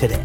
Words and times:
Today. 0.00 0.24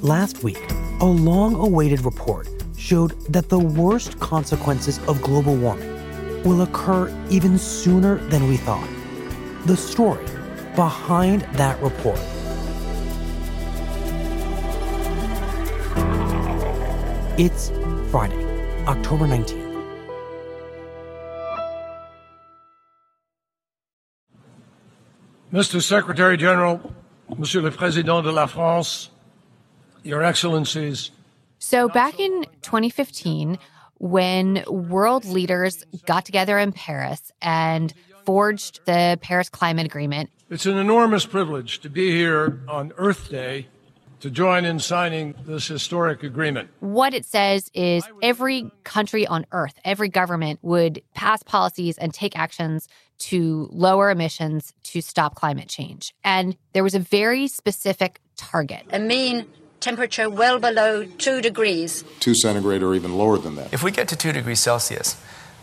Last 0.00 0.42
week, 0.42 0.60
a 0.98 1.04
long 1.06 1.54
awaited 1.54 2.04
report 2.04 2.48
showed 2.76 3.12
that 3.32 3.48
the 3.48 3.60
worst 3.60 4.18
consequences 4.18 4.98
of 5.06 5.22
global 5.22 5.54
warming 5.54 6.42
will 6.42 6.62
occur 6.62 7.08
even 7.30 7.58
sooner 7.58 8.16
than 8.26 8.48
we 8.48 8.56
thought. 8.56 8.88
The 9.66 9.76
story 9.76 10.26
behind 10.74 11.42
that 11.54 11.80
report. 11.80 12.18
It's 17.38 17.68
Friday, 18.10 18.44
October 18.88 19.28
19th. 19.28 19.84
Mr. 25.52 25.80
Secretary 25.80 26.36
General, 26.36 26.80
Monsieur 27.36 27.60
le 27.60 27.70
Président 27.70 28.22
de 28.22 28.30
la 28.30 28.46
France, 28.46 29.10
Your 30.04 30.22
Excellencies. 30.22 31.10
So, 31.58 31.88
back 31.88 32.20
in 32.20 32.44
2015, 32.62 33.58
when 33.98 34.62
world 34.68 35.24
leaders 35.24 35.84
got 36.06 36.24
together 36.24 36.58
in 36.58 36.72
Paris 36.72 37.32
and 37.42 37.92
forged 38.24 38.80
the 38.86 39.18
Paris 39.20 39.48
Climate 39.48 39.86
Agreement, 39.86 40.30
it's 40.48 40.66
an 40.66 40.76
enormous 40.76 41.26
privilege 41.26 41.80
to 41.80 41.90
be 41.90 42.12
here 42.12 42.60
on 42.68 42.92
Earth 42.96 43.30
Day 43.30 43.66
to 44.20 44.30
join 44.30 44.64
in 44.64 44.78
signing 44.78 45.34
this 45.44 45.66
historic 45.66 46.22
agreement. 46.22 46.70
What 46.80 47.14
it 47.14 47.24
says 47.24 47.70
is 47.74 48.04
every 48.22 48.70
country 48.84 49.26
on 49.26 49.46
earth, 49.52 49.78
every 49.84 50.08
government 50.08 50.58
would 50.62 51.02
pass 51.14 51.42
policies 51.42 51.98
and 51.98 52.14
take 52.14 52.38
actions 52.38 52.88
to 53.18 53.68
lower 53.72 54.10
emissions 54.10 54.72
to 54.84 55.00
stop 55.00 55.34
climate 55.34 55.68
change. 55.68 56.14
And 56.24 56.56
there 56.72 56.82
was 56.82 56.94
a 56.94 57.00
very 57.00 57.48
specific 57.48 58.20
target. 58.36 58.84
A 58.90 58.98
mean 58.98 59.46
temperature 59.80 60.28
well 60.28 60.58
below 60.58 61.04
2 61.04 61.40
degrees. 61.40 62.04
2 62.20 62.34
centigrade 62.34 62.82
or 62.82 62.94
even 62.94 63.16
lower 63.16 63.38
than 63.38 63.56
that. 63.56 63.72
If 63.72 63.82
we 63.82 63.90
get 63.90 64.08
to 64.08 64.16
2 64.16 64.32
degrees 64.32 64.60
Celsius, 64.60 65.16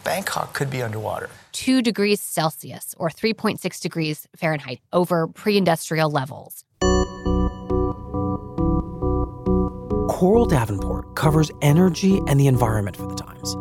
Bangkok 0.04 0.54
could 0.54 0.70
be 0.70 0.82
underwater. 0.82 1.30
2 1.54 1.82
degrees 1.82 2.22
Celsius 2.22 2.96
or 2.98 3.10
3.6 3.10 3.80
degrees 3.80 4.28
Fahrenheit 4.36 4.80
over 4.92 5.28
pre 5.28 5.58
industrial 5.58 6.10
levels. 6.10 6.64
Coral 10.10 10.46
Davenport 10.46 11.16
covers 11.16 11.52
energy 11.62 12.22
and 12.28 12.40
the 12.40 12.48
environment 12.48 12.96
for 12.96 13.08
the 13.08 13.16
Times. 13.16 13.56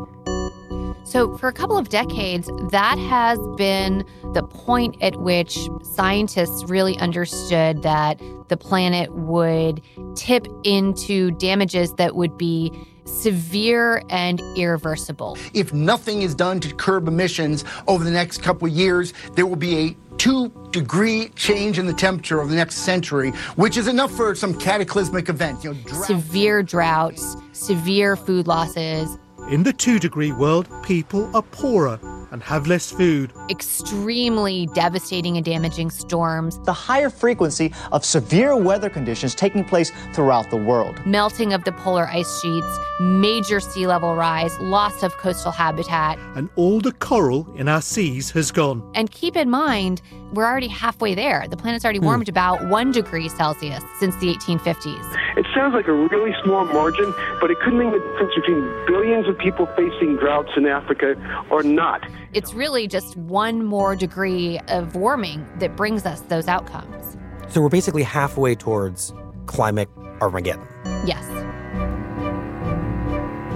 So, 1.13 1.37
for 1.37 1.49
a 1.49 1.53
couple 1.53 1.77
of 1.77 1.91
decades, 1.91 2.49
that 2.71 2.97
has 2.97 3.39
been 3.59 4.03
the 4.33 4.43
point 4.43 4.97
at 5.03 5.21
which 5.21 5.59
scientists 5.83 6.65
really 6.71 6.97
understood 7.01 7.83
that 7.83 8.19
the 8.49 8.57
planet 8.57 9.13
would 9.13 9.83
tip 10.15 10.47
into 10.65 11.33
damages 11.33 11.93
that 11.97 12.17
would 12.17 12.39
be 12.39 12.73
severe 13.05 14.03
and 14.09 14.41
irreversible. 14.57 15.37
If 15.53 15.75
nothing 15.75 16.23
is 16.23 16.35
done 16.35 16.61
to 16.61 16.75
curb 16.75 17.07
emissions 17.07 17.67
over 17.87 18.05
the 18.05 18.11
next 18.11 18.39
couple 18.39 18.67
of 18.67 18.73
years, 18.73 19.13
there 19.35 19.45
will 19.45 19.57
be 19.57 19.77
a 19.77 19.97
two 20.17 20.49
degree 20.71 21.29
change 21.37 21.79
in 21.79 21.85
the 21.85 21.93
temperature 21.93 22.41
over 22.41 22.49
the 22.49 22.57
next 22.57 22.77
century, 22.77 23.33
which 23.57 23.77
is 23.77 23.87
enough 23.87 24.13
for 24.13 24.35
some 24.35 24.59
cataclysmic 24.59 25.29
event. 25.29 25.63
You 25.63 25.75
know, 25.75 25.81
drought. 25.83 26.07
Severe 26.07 26.63
droughts, 26.63 27.37
severe 27.53 28.17
food 28.17 28.47
losses. 28.47 29.19
In 29.49 29.65
the 29.65 29.73
two 29.73 29.99
degree 29.99 30.33
world, 30.33 30.69
people 30.83 31.29
are 31.37 31.43
poorer 31.43 31.99
and 32.31 32.43
have 32.43 32.67
less 32.67 32.91
food. 32.91 33.33
Extremely 33.51 34.67
devastating 34.75 35.37
and 35.37 35.45
damaging 35.45 35.91
storms. 35.91 36.59
The 36.61 36.73
higher 36.73 37.11
frequency 37.11 37.73
of 37.91 38.05
severe 38.05 38.57
weather 38.57 38.89
conditions 38.89 39.35
taking 39.35 39.65
place 39.65 39.93
throughout 40.15 40.49
the 40.51 40.57
world. 40.57 41.05
Melting 41.05 41.53
of 41.53 41.65
the 41.65 41.73
polar 41.73 42.07
ice 42.09 42.41
sheets, 42.41 42.79
major 43.01 43.61
sea 43.61 43.87
level 43.87 44.15
rise, 44.17 44.59
loss 44.61 45.03
of 45.03 45.17
coastal 45.19 45.53
habitat. 45.53 46.19
And 46.35 46.49
all 46.57 46.81
the 46.81 46.93
coral 46.93 47.53
in 47.55 47.69
our 47.69 47.83
seas 47.83 48.31
has 48.31 48.51
gone. 48.51 48.91
And 48.95 49.11
keep 49.11 49.37
in 49.37 49.51
mind, 49.51 50.01
we're 50.33 50.47
already 50.47 50.69
halfway 50.69 51.15
there. 51.15 51.47
The 51.49 51.57
planet's 51.57 51.85
already 51.85 51.99
warmed 51.99 52.27
mm. 52.27 52.31
about 52.31 52.67
one 52.69 52.91
degree 52.91 53.29
Celsius 53.29 53.83
since 53.99 54.17
the 54.17 54.35
1850s. 54.35 55.17
It 55.37 55.47
sounds 55.55 55.75
like 55.75 55.87
a 55.89 55.93
really 55.93 56.35
small 56.43 56.65
margin, 56.65 57.13
but 57.41 57.51
it 57.51 57.59
could 57.61 57.75
mean 57.75 57.91
the 57.91 57.99
difference 57.99 58.35
between 58.35 58.61
billions 58.87 59.29
of 59.29 59.39
people 59.39 59.67
facing 59.77 60.17
droughts 60.17 60.51
in 60.57 60.67
Africa 60.67 61.15
or 61.51 61.63
not. 61.63 62.03
It's 62.33 62.55
really 62.55 62.87
just 62.87 63.17
one 63.17 63.65
more 63.65 63.95
degree 63.95 64.59
of 64.69 64.97
warming 64.97 65.47
that 65.59 65.77
brings 65.77 66.07
us 66.07 66.21
those 66.23 66.49
outcomes. 66.49 67.17
So 67.49 67.61
we're 67.61 67.69
basically 67.69 68.03
halfway 68.03 68.55
towards 68.55 69.13
climate 69.47 69.91
Armageddon. 70.21 70.67
Yes. 71.05 71.27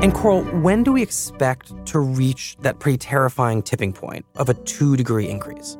And 0.03 0.13
Coral, 0.13 0.45
when 0.61 0.83
do 0.83 0.93
we 0.93 1.03
expect 1.03 1.87
to 1.87 1.99
reach 1.99 2.57
that 2.61 2.81
pretty 2.81 2.99
terrifying 2.99 3.63
tipping 3.63 3.95
point 3.95 4.27
of 4.37 4.51
a 4.51 4.55
two 4.55 4.95
degree 4.95 5.27
increase? 5.27 5.79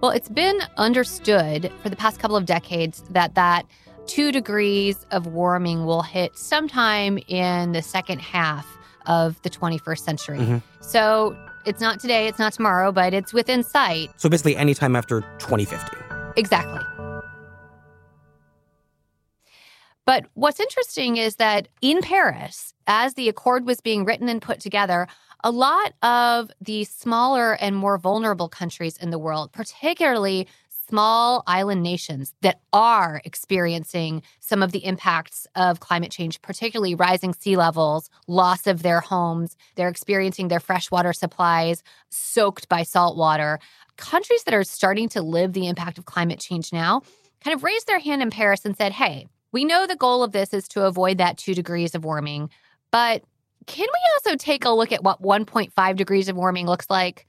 Well, 0.00 0.12
it's 0.12 0.30
been 0.30 0.58
understood 0.78 1.70
for 1.82 1.90
the 1.90 1.96
past 1.96 2.18
couple 2.20 2.36
of 2.36 2.46
decades 2.46 3.02
that 3.10 3.34
that 3.34 3.66
two 4.06 4.32
degrees 4.32 5.04
of 5.10 5.26
warming 5.26 5.84
will 5.84 6.00
hit 6.00 6.38
sometime 6.38 7.18
in 7.28 7.72
the 7.72 7.82
second 7.82 8.20
half 8.20 8.66
of 9.04 9.40
the 9.42 9.50
21st 9.50 9.98
century. 9.98 10.38
Mm-hmm. 10.38 10.58
So 10.80 11.36
it's 11.66 11.82
not 11.82 12.00
today, 12.00 12.28
it's 12.28 12.38
not 12.38 12.54
tomorrow, 12.54 12.92
but 12.92 13.12
it's 13.12 13.34
within 13.34 13.62
sight. 13.62 14.08
So 14.16 14.30
basically, 14.30 14.56
anytime 14.56 14.96
after 14.96 15.20
2050. 15.38 15.96
Exactly. 16.36 16.80
But 20.06 20.24
what's 20.32 20.60
interesting 20.60 21.18
is 21.18 21.36
that 21.36 21.68
in 21.82 22.00
Paris, 22.00 22.72
as 22.86 23.14
the 23.14 23.28
accord 23.28 23.66
was 23.66 23.82
being 23.82 24.06
written 24.06 24.30
and 24.30 24.40
put 24.40 24.60
together, 24.60 25.06
a 25.42 25.50
lot 25.50 25.94
of 26.02 26.50
the 26.60 26.84
smaller 26.84 27.54
and 27.54 27.74
more 27.76 27.98
vulnerable 27.98 28.48
countries 28.48 28.96
in 28.96 29.10
the 29.10 29.18
world, 29.18 29.52
particularly 29.52 30.46
small 30.88 31.44
island 31.46 31.82
nations 31.82 32.34
that 32.42 32.60
are 32.72 33.22
experiencing 33.24 34.22
some 34.40 34.60
of 34.60 34.72
the 34.72 34.84
impacts 34.84 35.46
of 35.54 35.78
climate 35.78 36.10
change, 36.10 36.42
particularly 36.42 36.96
rising 36.96 37.32
sea 37.32 37.56
levels, 37.56 38.10
loss 38.26 38.66
of 38.66 38.82
their 38.82 39.00
homes. 39.00 39.56
They're 39.76 39.88
experiencing 39.88 40.48
their 40.48 40.58
freshwater 40.58 41.12
supplies 41.12 41.84
soaked 42.08 42.68
by 42.68 42.82
salt 42.82 43.16
water. 43.16 43.60
Countries 43.96 44.42
that 44.44 44.54
are 44.54 44.64
starting 44.64 45.08
to 45.10 45.22
live 45.22 45.52
the 45.52 45.68
impact 45.68 45.96
of 45.96 46.06
climate 46.06 46.40
change 46.40 46.72
now 46.72 47.02
kind 47.44 47.54
of 47.54 47.62
raised 47.62 47.86
their 47.86 48.00
hand 48.00 48.20
in 48.20 48.30
Paris 48.30 48.64
and 48.64 48.76
said, 48.76 48.92
hey, 48.92 49.28
we 49.52 49.64
know 49.64 49.86
the 49.86 49.96
goal 49.96 50.24
of 50.24 50.32
this 50.32 50.52
is 50.52 50.66
to 50.68 50.86
avoid 50.86 51.18
that 51.18 51.38
two 51.38 51.54
degrees 51.54 51.94
of 51.94 52.04
warming, 52.04 52.50
but 52.90 53.22
can 53.66 53.86
we 53.86 54.00
also 54.14 54.36
take 54.36 54.64
a 54.64 54.70
look 54.70 54.92
at 54.92 55.02
what 55.02 55.22
1.5 55.22 55.96
degrees 55.96 56.28
of 56.28 56.36
warming 56.36 56.66
looks 56.66 56.88
like? 56.90 57.26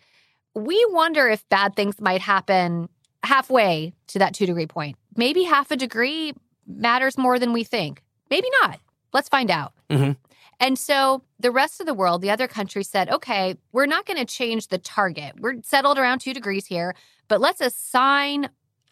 We 0.54 0.86
wonder 0.90 1.28
if 1.28 1.48
bad 1.50 1.76
things 1.76 2.00
might 2.02 2.22
happen 2.22 2.90
halfway 3.24 3.94
to 4.08 4.20
that 4.20 4.34
two 4.34 4.46
degree 4.46 4.68
point. 4.68 4.98
Maybe 5.16 5.44
half 5.44 5.72
a 5.72 5.76
degree 5.76 6.34
matters 6.68 7.18
more 7.18 7.40
than 7.40 7.54
we 7.54 7.64
think. 7.64 8.02
Maybe 8.30 8.48
not. 8.62 8.80
Let's 9.14 9.30
find 9.30 9.52
out. 9.52 9.74
Mm-hmm. 9.90 10.14
And 10.60 10.78
so 10.78 11.24
the 11.40 11.52
rest 11.52 11.80
of 11.80 11.88
the 11.88 11.94
world, 11.94 12.22
the 12.22 12.30
other 12.30 12.48
countries 12.48 12.88
said, 12.88 13.10
okay, 13.10 13.56
we're 13.72 13.88
not 13.88 14.06
going 14.06 14.20
to 14.20 14.26
change 14.26 14.68
the 14.68 14.78
target. 14.78 15.34
We're 15.40 15.56
settled 15.64 15.98
around 15.98 16.20
two 16.20 16.34
degrees 16.34 16.68
here, 16.68 16.94
but 17.28 17.42
let's 17.42 17.62
assign 17.62 18.50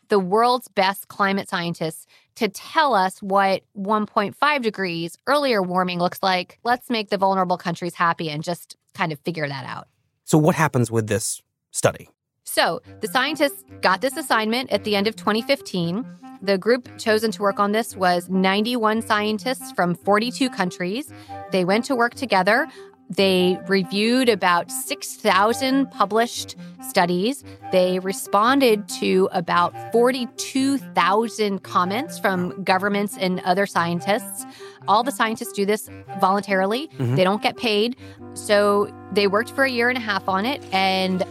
the 0.09 0.19
world's 0.19 0.67
best 0.67 1.07
climate 1.07 1.47
scientists 1.47 2.05
to 2.35 2.49
tell 2.49 2.93
us 2.93 3.21
what 3.21 3.63
1.5 3.77 4.61
degrees 4.61 5.17
earlier 5.27 5.61
warming 5.61 5.99
looks 5.99 6.19
like. 6.21 6.59
Let's 6.63 6.89
make 6.89 7.09
the 7.09 7.17
vulnerable 7.17 7.57
countries 7.57 7.93
happy 7.93 8.29
and 8.29 8.43
just 8.43 8.75
kind 8.93 9.11
of 9.11 9.19
figure 9.19 9.47
that 9.47 9.65
out. 9.65 9.87
So, 10.25 10.37
what 10.37 10.55
happens 10.55 10.91
with 10.91 11.07
this 11.07 11.41
study? 11.71 12.09
So, 12.43 12.81
the 13.01 13.07
scientists 13.07 13.63
got 13.81 14.01
this 14.01 14.17
assignment 14.17 14.71
at 14.71 14.83
the 14.83 14.95
end 14.95 15.07
of 15.07 15.15
2015. 15.15 16.05
The 16.41 16.57
group 16.57 16.87
chosen 16.97 17.31
to 17.31 17.41
work 17.41 17.59
on 17.59 17.73
this 17.73 17.95
was 17.95 18.29
91 18.29 19.01
scientists 19.01 19.71
from 19.73 19.93
42 19.93 20.49
countries. 20.49 21.11
They 21.51 21.65
went 21.65 21.83
to 21.85 21.95
work 21.95 22.15
together. 22.15 22.67
They 23.09 23.57
reviewed 23.67 24.29
about 24.29 24.71
6,000 24.71 25.89
published 25.89 26.55
studies. 26.87 27.43
They 27.71 27.97
responded 27.99 28.87
to 28.99 29.27
about 29.31 29.73
42,000 29.91 31.63
comments 31.63 32.19
from 32.19 32.63
governments 32.63 33.17
and 33.19 33.39
other 33.41 33.65
scientists. 33.65 34.45
All 34.87 35.03
the 35.03 35.11
scientists 35.11 35.53
do 35.53 35.65
this 35.65 35.89
voluntarily, 36.21 36.89
Mhm. 36.99 37.15
they 37.15 37.23
don't 37.23 37.41
get 37.41 37.57
paid. 37.57 37.95
So 38.35 38.91
they 39.11 39.25
worked 39.27 39.49
for 39.51 39.63
a 39.63 39.69
year 39.71 39.89
and 39.89 39.97
a 39.97 40.01
half 40.01 40.29
on 40.29 40.45
it. 40.45 40.61
And 40.71 41.23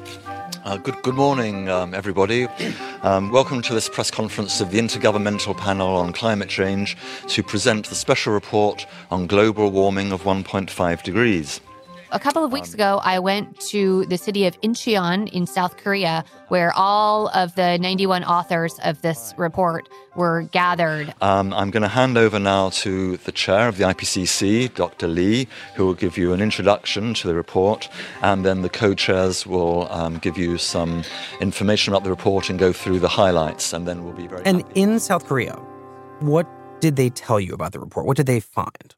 Uh, 0.65 0.77
good, 0.77 1.01
good 1.03 1.15
morning, 1.15 1.69
um, 1.71 1.95
everybody. 1.95 2.47
Um, 3.03 3.31
welcome 3.31 3.63
to 3.63 3.73
this 3.73 3.89
press 3.89 4.11
conference 4.11 4.61
of 4.61 4.71
the 4.71 4.79
Intergovernmental 4.79 5.57
Panel 5.57 5.97
on 5.97 6.13
Climate 6.13 6.49
Change 6.51 6.97
to 7.29 7.43
present 7.43 7.89
the 7.89 7.95
special 7.95 8.35
report 8.35 8.85
on 9.11 9.27
global 9.27 9.71
warming 9.71 10.13
of 10.13 10.25
1.5 10.27 11.03
degrees. 11.03 11.61
A 12.11 12.19
couple 12.19 12.43
of 12.43 12.53
weeks 12.53 12.73
ago, 12.73 13.03
I 13.05 13.19
went 13.19 13.61
to 13.69 14.07
the 14.07 14.17
city 14.17 14.47
of 14.47 14.59
Incheon 14.63 15.29
in 15.31 15.47
South 15.47 15.77
Korea, 15.77 16.25
where 16.49 16.73
all 16.75 17.29
of 17.29 17.55
the 17.55 17.77
91 17.77 18.25
authors 18.25 18.79
of 18.83 19.03
this 19.03 19.35
report 19.37 19.91
were 20.17 20.45
gathered. 20.45 21.13
Um, 21.21 21.53
I'm 21.53 21.71
going 21.71 21.83
to 21.83 21.89
hand 21.89 22.17
over 22.17 22.39
now 22.39 22.71
to 22.71 23.19
the 23.19 23.33
chair 23.33 23.69
of 23.69 23.77
the 23.77 23.85
IPCC, 23.85 24.75
Dr. 24.75 25.07
Lee, 25.07 25.49
who 25.75 25.85
will 25.85 25.93
give 25.93 26.17
you 26.17 26.33
an 26.33 26.41
introduction 26.41 27.13
to 27.13 27.29
the 27.29 27.35
report, 27.35 27.91
and 28.23 28.43
then 28.43 28.63
the 28.63 28.71
co 28.71 28.95
chairs 28.95 29.47
will 29.47 29.87
um, 29.93 30.17
give 30.17 30.39
you 30.39 30.57
some 30.57 31.03
information 31.43 31.93
about 31.93 32.05
the 32.05 32.11
report 32.11 32.49
and 32.49 32.59
go 32.59 32.73
through 32.73 33.01
the 33.01 33.09
highlights, 33.09 33.75
and 33.75 33.87
then 33.87 34.03
we'll 34.03 34.15
be 34.15 34.27
very 34.27 34.43
And 34.47 34.65
in 34.75 34.99
South 34.99 35.27
Korea, 35.27 35.57
what 36.21 36.49
did 36.81 36.97
they 36.97 37.11
tell 37.11 37.39
you 37.39 37.53
about 37.53 37.73
the 37.73 37.81
report? 37.81 38.07
What 38.07 38.17
did 38.17 38.27
they 38.27 38.41
find? 38.41 38.95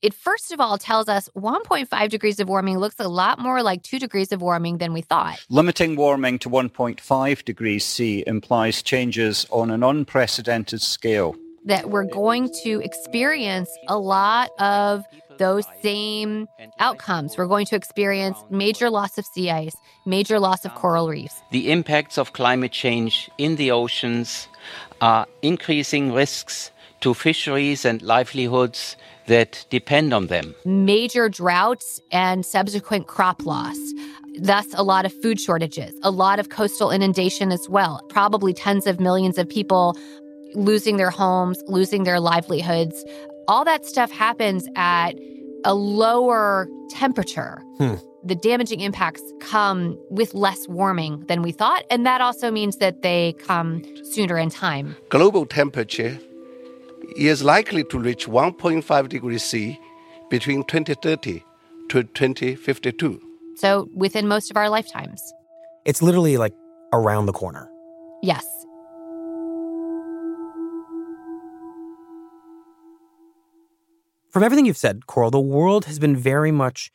It 0.00 0.14
first 0.14 0.52
of 0.52 0.60
all 0.60 0.78
tells 0.78 1.08
us 1.08 1.28
1.5 1.36 2.08
degrees 2.08 2.38
of 2.38 2.48
warming 2.48 2.78
looks 2.78 3.00
a 3.00 3.08
lot 3.08 3.40
more 3.40 3.64
like 3.64 3.82
2 3.82 3.98
degrees 3.98 4.30
of 4.30 4.40
warming 4.40 4.78
than 4.78 4.92
we 4.92 5.00
thought. 5.00 5.44
Limiting 5.50 5.96
warming 5.96 6.38
to 6.40 6.48
1.5 6.48 7.44
degrees 7.44 7.84
C 7.84 8.22
implies 8.24 8.80
changes 8.80 9.44
on 9.50 9.72
an 9.72 9.82
unprecedented 9.82 10.82
scale. 10.82 11.34
That 11.64 11.90
we're 11.90 12.04
going 12.04 12.48
to 12.62 12.80
experience 12.80 13.68
a 13.88 13.98
lot 13.98 14.50
of 14.60 15.04
those 15.38 15.64
same 15.82 16.46
outcomes. 16.78 17.36
We're 17.36 17.48
going 17.48 17.66
to 17.66 17.76
experience 17.76 18.38
major 18.50 18.90
loss 18.90 19.18
of 19.18 19.26
sea 19.26 19.50
ice, 19.50 19.76
major 20.06 20.38
loss 20.38 20.64
of 20.64 20.76
coral 20.76 21.08
reefs. 21.08 21.42
The 21.50 21.72
impacts 21.72 22.18
of 22.18 22.32
climate 22.32 22.72
change 22.72 23.28
in 23.36 23.56
the 23.56 23.72
oceans 23.72 24.46
are 25.00 25.26
increasing 25.42 26.12
risks 26.12 26.70
to 27.00 27.14
fisheries 27.14 27.84
and 27.84 28.00
livelihoods 28.02 28.96
that 29.28 29.64
depend 29.70 30.12
on 30.12 30.26
them. 30.26 30.54
major 30.64 31.28
droughts 31.28 32.00
and 32.10 32.44
subsequent 32.44 33.06
crop 33.06 33.46
loss. 33.46 33.78
Thus, 34.40 34.66
a 34.74 34.82
lot 34.82 35.04
of 35.06 35.12
food 35.22 35.40
shortages, 35.40 35.92
a 36.02 36.10
lot 36.10 36.38
of 36.38 36.48
coastal 36.48 36.90
inundation 36.90 37.50
as 37.52 37.68
well. 37.68 38.02
Probably 38.08 38.52
tens 38.52 38.86
of 38.86 39.00
millions 39.00 39.36
of 39.38 39.48
people 39.48 39.96
losing 40.54 40.96
their 40.96 41.10
homes, 41.10 41.62
losing 41.66 42.04
their 42.04 42.20
livelihoods. 42.20 43.04
All 43.48 43.64
that 43.64 43.84
stuff 43.84 44.10
happens 44.10 44.68
at 44.76 45.12
a 45.64 45.74
lower 45.74 46.68
temperature. 46.90 47.62
Hmm. 47.78 47.94
The 48.24 48.34
damaging 48.34 48.80
impacts 48.80 49.22
come 49.40 49.98
with 50.10 50.34
less 50.34 50.68
warming 50.68 51.24
than 51.28 51.42
we 51.42 51.52
thought. 51.52 51.84
And 51.90 52.04
that 52.06 52.20
also 52.20 52.50
means 52.50 52.76
that 52.76 53.02
they 53.02 53.34
come 53.38 53.82
sooner 54.12 54.38
in 54.38 54.50
time. 54.50 54.96
global 55.08 55.46
temperature 55.46 56.18
is 57.16 57.42
likely 57.42 57.84
to 57.84 57.98
reach 57.98 58.26
1.5 58.26 59.08
degrees 59.08 59.42
C 59.42 59.78
between 60.30 60.64
2030 60.64 61.42
to 61.88 62.02
2052. 62.02 63.20
So, 63.56 63.88
within 63.94 64.28
most 64.28 64.50
of 64.50 64.56
our 64.56 64.68
lifetimes. 64.68 65.20
It's 65.84 66.02
literally 66.02 66.36
like 66.36 66.54
around 66.92 67.26
the 67.26 67.32
corner. 67.32 67.68
Yes. 68.22 68.46
From 74.30 74.42
everything 74.42 74.66
you've 74.66 74.76
said, 74.76 75.06
Coral, 75.06 75.30
the 75.30 75.40
world 75.40 75.86
has 75.86 75.98
been 75.98 76.14
very 76.14 76.52
much 76.52 76.90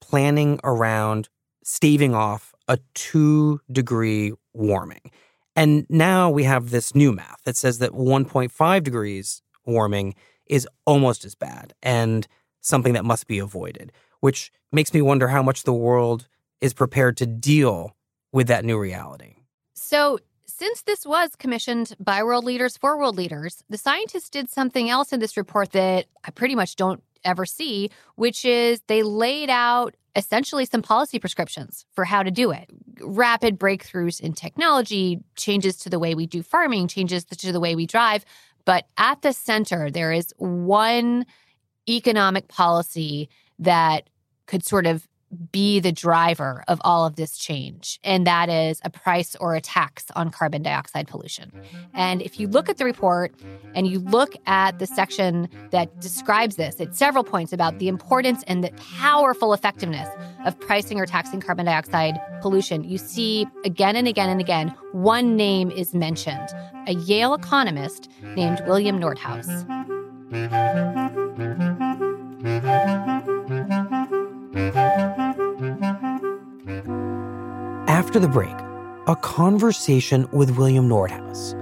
planning 0.00 0.60
around 0.62 1.28
staving 1.64 2.14
off 2.14 2.54
a 2.68 2.78
two 2.94 3.60
degree 3.72 4.32
warming. 4.52 5.10
And 5.56 5.86
now 5.88 6.30
we 6.30 6.44
have 6.44 6.70
this 6.70 6.94
new 6.94 7.12
math 7.12 7.42
that 7.44 7.56
says 7.56 7.78
that 7.78 7.92
1.5 7.92 8.82
degrees 8.82 9.42
warming 9.66 10.14
is 10.46 10.68
almost 10.86 11.24
as 11.24 11.34
bad 11.34 11.74
and 11.82 12.26
something 12.60 12.94
that 12.94 13.04
must 13.04 13.26
be 13.26 13.38
avoided, 13.38 13.92
which 14.20 14.52
makes 14.72 14.92
me 14.94 15.02
wonder 15.02 15.28
how 15.28 15.42
much 15.42 15.64
the 15.64 15.72
world 15.72 16.28
is 16.60 16.72
prepared 16.72 17.16
to 17.18 17.26
deal 17.26 17.94
with 18.32 18.48
that 18.48 18.64
new 18.64 18.78
reality. 18.78 19.36
So, 19.74 20.18
since 20.46 20.82
this 20.82 21.04
was 21.04 21.34
commissioned 21.36 21.96
by 21.98 22.22
world 22.22 22.44
leaders 22.44 22.76
for 22.76 22.96
world 22.96 23.16
leaders, 23.16 23.64
the 23.68 23.78
scientists 23.78 24.30
did 24.30 24.48
something 24.48 24.88
else 24.88 25.12
in 25.12 25.18
this 25.18 25.36
report 25.36 25.72
that 25.72 26.06
I 26.24 26.30
pretty 26.30 26.54
much 26.54 26.76
don't 26.76 27.02
ever 27.24 27.44
see, 27.44 27.90
which 28.14 28.44
is 28.44 28.80
they 28.86 29.02
laid 29.02 29.50
out 29.50 29.96
essentially 30.16 30.64
some 30.64 30.82
policy 30.82 31.18
prescriptions 31.18 31.86
for 31.92 32.04
how 32.04 32.22
to 32.22 32.30
do 32.30 32.50
it. 32.52 32.70
Rapid 33.00 33.58
breakthroughs 33.58 34.20
in 34.20 34.32
technology, 34.32 35.20
changes 35.36 35.76
to 35.78 35.90
the 35.90 35.98
way 35.98 36.14
we 36.14 36.26
do 36.26 36.42
farming, 36.42 36.88
changes 36.88 37.24
to 37.24 37.52
the 37.52 37.60
way 37.60 37.74
we 37.74 37.86
drive. 37.86 38.24
But 38.64 38.86
at 38.96 39.22
the 39.22 39.32
center, 39.32 39.90
there 39.90 40.12
is 40.12 40.32
one 40.38 41.26
economic 41.88 42.48
policy 42.48 43.28
that 43.58 44.08
could 44.46 44.64
sort 44.64 44.86
of 44.86 45.06
be 45.34 45.80
the 45.80 45.92
driver 45.92 46.64
of 46.68 46.80
all 46.84 47.06
of 47.06 47.16
this 47.16 47.36
change, 47.36 48.00
and 48.04 48.26
that 48.26 48.48
is 48.48 48.80
a 48.84 48.90
price 48.90 49.36
or 49.40 49.54
a 49.54 49.60
tax 49.60 50.06
on 50.16 50.30
carbon 50.30 50.62
dioxide 50.62 51.08
pollution. 51.08 51.52
And 51.92 52.22
if 52.22 52.40
you 52.40 52.48
look 52.48 52.68
at 52.68 52.78
the 52.78 52.84
report 52.84 53.34
and 53.74 53.86
you 53.86 53.98
look 53.98 54.36
at 54.46 54.78
the 54.78 54.86
section 54.86 55.48
that 55.70 56.00
describes 56.00 56.56
this 56.56 56.80
at 56.80 56.94
several 56.96 57.24
points 57.24 57.52
about 57.52 57.78
the 57.78 57.88
importance 57.88 58.42
and 58.46 58.64
the 58.64 58.70
powerful 58.98 59.52
effectiveness 59.52 60.08
of 60.44 60.58
pricing 60.60 60.98
or 60.98 61.06
taxing 61.06 61.40
carbon 61.40 61.66
dioxide 61.66 62.20
pollution, 62.40 62.84
you 62.84 62.98
see 62.98 63.46
again 63.64 63.96
and 63.96 64.08
again 64.08 64.28
and 64.28 64.40
again 64.40 64.74
one 64.92 65.36
name 65.36 65.70
is 65.70 65.94
mentioned 65.94 66.48
a 66.86 66.94
Yale 66.94 67.34
economist 67.34 68.08
named 68.36 68.62
William 68.66 69.00
Nordhaus. 69.00 69.64
After 77.94 78.18
the 78.18 78.26
break, 78.26 78.56
a 79.06 79.14
conversation 79.14 80.28
with 80.32 80.58
William 80.58 80.88
Nordhaus. 80.88 81.54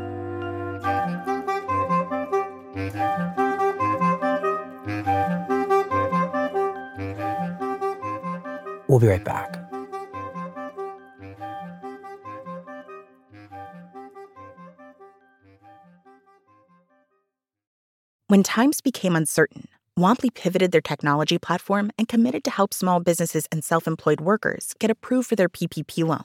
We'll 8.89 8.99
be 8.99 9.09
right 9.09 9.23
back. 9.23 9.59
When 18.29 18.43
times 18.43 18.81
became 18.81 19.15
uncertain, 19.17 19.69
Womply 19.99 20.33
pivoted 20.33 20.73
their 20.73 20.81
technology 20.81 21.37
platform 21.37 21.91
and 21.99 22.09
committed 22.09 22.45
to 22.45 22.51
help 22.51 22.73
small 22.73 23.01
businesses 23.01 23.47
and 23.53 23.63
self 23.63 23.87
employed 23.87 24.23
workers 24.23 24.75
get 24.79 24.91
approved 24.91 25.29
for 25.29 25.37
their 25.37 25.51
PPP 25.51 26.07
loan. 26.07 26.25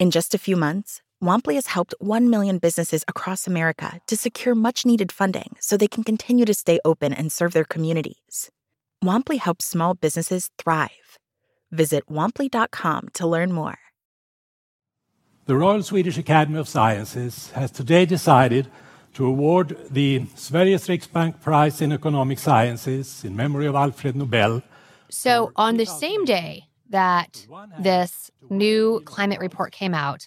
In 0.00 0.10
just 0.10 0.34
a 0.34 0.38
few 0.38 0.56
months, 0.56 1.00
Womply 1.22 1.54
has 1.54 1.68
helped 1.68 1.94
1 2.00 2.28
million 2.28 2.58
businesses 2.58 3.04
across 3.06 3.46
America 3.46 4.00
to 4.08 4.16
secure 4.16 4.54
much 4.54 4.84
needed 4.84 5.12
funding 5.12 5.54
so 5.60 5.76
they 5.76 5.86
can 5.86 6.02
continue 6.02 6.44
to 6.44 6.54
stay 6.54 6.80
open 6.84 7.12
and 7.12 7.30
serve 7.30 7.52
their 7.52 7.64
communities. 7.64 8.50
Womply 9.04 9.38
helps 9.38 9.64
small 9.64 9.94
businesses 9.94 10.50
thrive. 10.58 11.18
Visit 11.70 12.06
womply.com 12.08 13.08
to 13.14 13.26
learn 13.26 13.52
more. 13.52 13.78
The 15.46 15.56
Royal 15.56 15.82
Swedish 15.84 16.18
Academy 16.18 16.58
of 16.58 16.68
Sciences 16.68 17.52
has 17.52 17.70
today 17.70 18.06
decided 18.06 18.68
to 19.14 19.26
award 19.26 19.76
the 19.90 20.20
Sveriges 20.36 20.88
Riksbank 20.88 21.40
Prize 21.40 21.80
in 21.80 21.92
Economic 21.92 22.38
Sciences 22.38 23.24
in 23.24 23.34
memory 23.34 23.66
of 23.66 23.74
Alfred 23.74 24.16
Nobel. 24.16 24.62
So, 25.10 25.52
on 25.56 25.76
the 25.76 25.86
same 25.86 26.24
day 26.24 26.68
that 26.90 27.46
this 27.78 28.30
new 28.50 29.00
climate 29.04 29.40
report 29.40 29.72
came 29.72 29.94
out, 29.94 30.26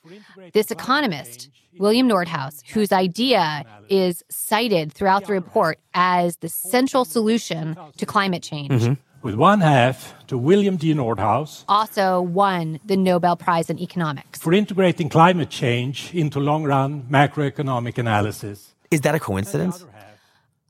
this 0.54 0.72
economist, 0.72 1.50
William 1.78 2.08
Nordhaus, 2.08 2.62
whose 2.70 2.92
idea 2.92 3.64
is 3.90 4.24
cited 4.30 4.92
throughout 4.92 5.26
the 5.26 5.34
report 5.34 5.80
as 5.94 6.38
the 6.38 6.50
central 6.50 7.06
solution 7.06 7.78
to 7.98 8.06
climate 8.06 8.44
change. 8.44 8.72
Mm-hmm. 8.72 8.94
With 9.22 9.36
one 9.36 9.62
half 9.62 10.16
to 10.28 10.38
William 10.38 10.78
D. 10.78 10.96
Nordhaus. 10.96 11.64
Also 11.68 12.22
won 12.22 12.80
the 12.84 12.98
Nobel 12.98 13.36
Prize 13.36 13.70
in 13.70 13.78
Economics. 13.78 14.40
For 14.40 14.52
integrating 14.52 15.10
climate 15.10 15.52
change 15.52 16.12
into 16.12 16.40
long 16.40 16.64
run 16.64 17.04
macroeconomic 17.04 18.00
analysis. 18.00 18.71
Is 18.92 19.02
that 19.02 19.16
a 19.16 19.20
coincidence? 19.20 19.86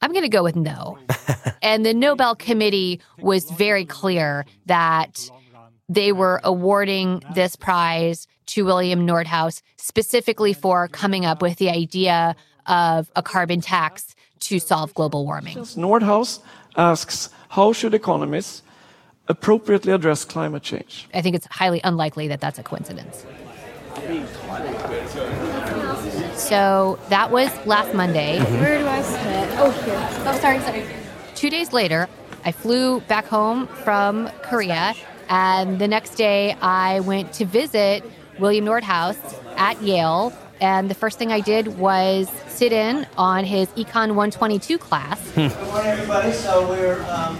I'm 0.01 0.11
going 0.11 0.23
to 0.23 0.29
go 0.29 0.43
with 0.43 0.55
no. 0.55 0.97
and 1.61 1.85
the 1.85 1.93
Nobel 1.93 2.35
Committee 2.35 3.01
was 3.19 3.49
very 3.51 3.85
clear 3.85 4.45
that 4.67 5.29
they 5.89 6.11
were 6.11 6.39
awarding 6.43 7.21
this 7.35 7.55
prize 7.55 8.27
to 8.47 8.63
William 8.63 9.05
Nordhaus 9.05 9.61
specifically 9.77 10.53
for 10.53 10.87
coming 10.87 11.25
up 11.25 11.41
with 11.41 11.57
the 11.57 11.69
idea 11.69 12.35
of 12.67 13.11
a 13.15 13.23
carbon 13.23 13.59
tax 13.59 14.15
to 14.39 14.59
solve 14.59 14.93
global 14.93 15.25
warming. 15.25 15.57
Nordhaus 15.57 16.39
asks 16.77 17.29
how 17.49 17.73
should 17.73 17.93
economists 17.93 18.61
appropriately 19.27 19.93
address 19.93 20.25
climate 20.25 20.63
change? 20.63 21.07
I 21.13 21.21
think 21.21 21.35
it's 21.35 21.47
highly 21.49 21.81
unlikely 21.83 22.27
that 22.29 22.39
that's 22.39 22.59
a 22.59 22.63
coincidence. 22.63 23.25
So 26.35 26.99
that 27.09 27.31
was 27.31 27.49
last 27.65 27.93
Monday. 27.93 28.39
Mm-hmm. 28.39 28.59
Where 28.59 28.77
do 28.79 28.87
I 28.87 29.01
sit? 29.01 29.59
Oh, 29.59 29.71
here. 29.71 30.09
Oh, 30.25 30.39
sorry, 30.39 30.59
sorry. 30.59 30.85
Two 31.35 31.49
days 31.49 31.73
later, 31.73 32.07
I 32.43 32.51
flew 32.51 33.01
back 33.01 33.25
home 33.25 33.67
from 33.67 34.29
Korea, 34.43 34.93
and 35.29 35.79
the 35.79 35.87
next 35.87 36.15
day 36.15 36.53
I 36.61 36.99
went 37.01 37.33
to 37.33 37.45
visit 37.45 38.03
William 38.39 38.65
Nordhaus 38.65 39.17
at 39.57 39.81
Yale. 39.81 40.33
And 40.59 40.89
the 40.89 40.95
first 40.95 41.17
thing 41.17 41.31
I 41.31 41.39
did 41.39 41.79
was 41.79 42.29
sit 42.47 42.71
in 42.71 43.07
on 43.17 43.45
his 43.45 43.67
Econ 43.69 44.09
122 44.09 44.77
class. 44.77 45.19
Good 45.31 45.51
morning, 45.63 45.87
everybody. 45.87 46.31
So 46.33 46.67
we're. 46.69 47.01
Um... 47.03 47.39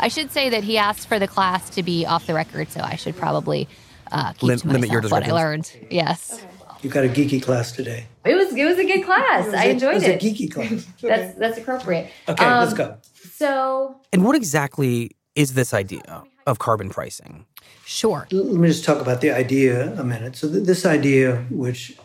I 0.00 0.08
should 0.08 0.32
say 0.32 0.50
that 0.50 0.64
he 0.64 0.78
asked 0.78 1.08
for 1.08 1.18
the 1.18 1.28
class 1.28 1.70
to 1.70 1.82
be 1.82 2.06
off 2.06 2.26
the 2.26 2.34
record, 2.34 2.70
so 2.70 2.80
I 2.80 2.96
should 2.96 3.16
probably 3.16 3.68
uh, 4.10 4.32
keep 4.32 4.42
Lim- 4.42 4.58
to 4.60 4.66
myself 4.66 4.80
limit 4.80 4.90
your 4.90 5.02
what 5.10 5.28
I 5.28 5.32
learned. 5.32 5.70
Yes. 5.90 6.44
You 6.82 6.88
got 6.90 7.04
a 7.04 7.08
geeky 7.08 7.42
class 7.42 7.72
today. 7.72 8.06
It 8.24 8.34
was 8.34 8.54
it 8.54 8.64
was 8.64 8.78
a 8.78 8.84
good 8.84 9.04
class. 9.04 9.46
was 9.46 9.54
I 9.54 9.64
a- 9.64 9.70
enjoyed 9.70 9.90
it 9.92 9.94
was 9.94 10.02
it. 10.04 10.22
a 10.22 10.26
geeky 10.26 10.50
class. 10.50 10.86
That's 11.02 11.34
that's 11.38 11.58
appropriate. 11.58 12.10
Okay, 12.28 12.44
let's 12.58 12.72
Um, 12.72 12.78
go. 12.78 12.96
So 13.32 13.96
And 14.12 14.24
what 14.24 14.34
exactly 14.36 15.10
is 15.34 15.54
this 15.54 15.74
idea 15.74 16.22
of 16.46 16.58
carbon 16.58 16.88
pricing? 16.90 17.46
Sure. 17.84 18.26
Let 18.30 18.46
me 18.54 18.68
just 18.68 18.84
talk 18.84 19.00
about 19.00 19.20
the 19.20 19.30
idea 19.30 19.92
a 19.98 20.04
minute. 20.04 20.36
So 20.36 20.48
th- 20.50 20.64
this 20.64 20.86
idea, 20.86 21.44
which 21.50 21.96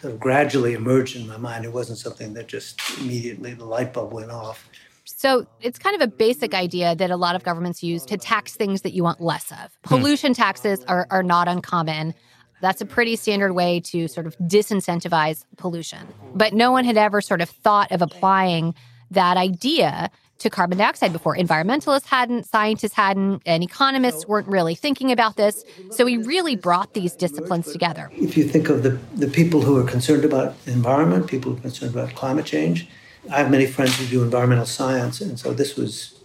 sort 0.00 0.14
of 0.14 0.20
gradually 0.20 0.72
emerged 0.74 1.16
in 1.16 1.26
my 1.26 1.36
mind, 1.36 1.64
it 1.64 1.72
wasn't 1.72 1.98
something 1.98 2.34
that 2.34 2.46
just 2.48 2.80
immediately 2.98 3.52
the 3.54 3.64
light 3.64 3.92
bulb 3.92 4.12
went 4.12 4.30
off. 4.30 4.68
So 5.04 5.46
it's 5.60 5.78
kind 5.78 5.94
of 5.94 6.02
a 6.02 6.06
basic 6.10 6.54
idea 6.54 6.94
that 6.96 7.10
a 7.10 7.16
lot 7.16 7.34
of 7.36 7.42
governments 7.42 7.82
use 7.82 8.04
to 8.06 8.16
tax 8.16 8.54
things 8.54 8.82
that 8.82 8.94
you 8.94 9.02
want 9.02 9.20
less 9.20 9.50
of. 9.52 9.78
Pollution 9.82 10.32
taxes 10.34 10.82
are, 10.88 11.06
are 11.10 11.22
not 11.22 11.46
uncommon. 11.48 12.14
That's 12.60 12.80
a 12.80 12.86
pretty 12.86 13.16
standard 13.16 13.52
way 13.52 13.80
to 13.80 14.08
sort 14.08 14.26
of 14.26 14.36
disincentivize 14.38 15.44
pollution. 15.56 16.06
But 16.34 16.54
no 16.54 16.72
one 16.72 16.84
had 16.84 16.96
ever 16.96 17.20
sort 17.20 17.40
of 17.40 17.50
thought 17.50 17.92
of 17.92 18.00
applying 18.02 18.74
that 19.10 19.36
idea 19.36 20.10
to 20.38 20.50
carbon 20.50 20.78
dioxide 20.78 21.12
before. 21.12 21.36
Environmentalists 21.36 22.06
hadn't, 22.06 22.44
scientists 22.44 22.94
hadn't, 22.94 23.42
and 23.46 23.62
economists 23.62 24.26
weren't 24.26 24.48
really 24.48 24.74
thinking 24.74 25.12
about 25.12 25.36
this. 25.36 25.64
So 25.90 26.04
we 26.04 26.16
really 26.16 26.56
brought 26.56 26.94
these 26.94 27.14
disciplines 27.14 27.70
together. 27.70 28.10
If 28.14 28.36
you 28.36 28.44
think 28.44 28.68
of 28.68 28.82
the, 28.82 28.98
the 29.14 29.28
people 29.28 29.62
who 29.62 29.76
are 29.78 29.84
concerned 29.84 30.24
about 30.24 30.62
the 30.64 30.72
environment, 30.72 31.28
people 31.28 31.52
who 31.52 31.58
are 31.58 31.60
concerned 31.60 31.94
about 31.94 32.14
climate 32.14 32.46
change, 32.46 32.88
I 33.30 33.38
have 33.38 33.50
many 33.50 33.66
friends 33.66 33.96
who 33.96 34.06
do 34.06 34.22
environmental 34.22 34.66
science, 34.66 35.20
and 35.20 35.38
so 35.38 35.54
this 35.54 35.76
was 35.76 36.20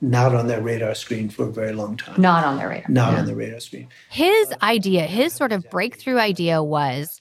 not 0.00 0.34
on 0.34 0.46
their 0.46 0.60
radar 0.60 0.94
screen 0.94 1.28
for 1.28 1.44
a 1.44 1.52
very 1.52 1.72
long 1.72 1.96
time. 1.96 2.20
not 2.20 2.44
on 2.44 2.58
their 2.58 2.68
radar. 2.68 2.90
Not 2.90 3.14
on 3.14 3.26
the 3.26 3.34
radar 3.34 3.60
screen. 3.60 3.88
His 4.10 4.52
idea, 4.62 5.02
his 5.02 5.32
sort 5.32 5.52
of 5.52 5.68
breakthrough 5.70 6.18
idea 6.18 6.62
was 6.62 7.20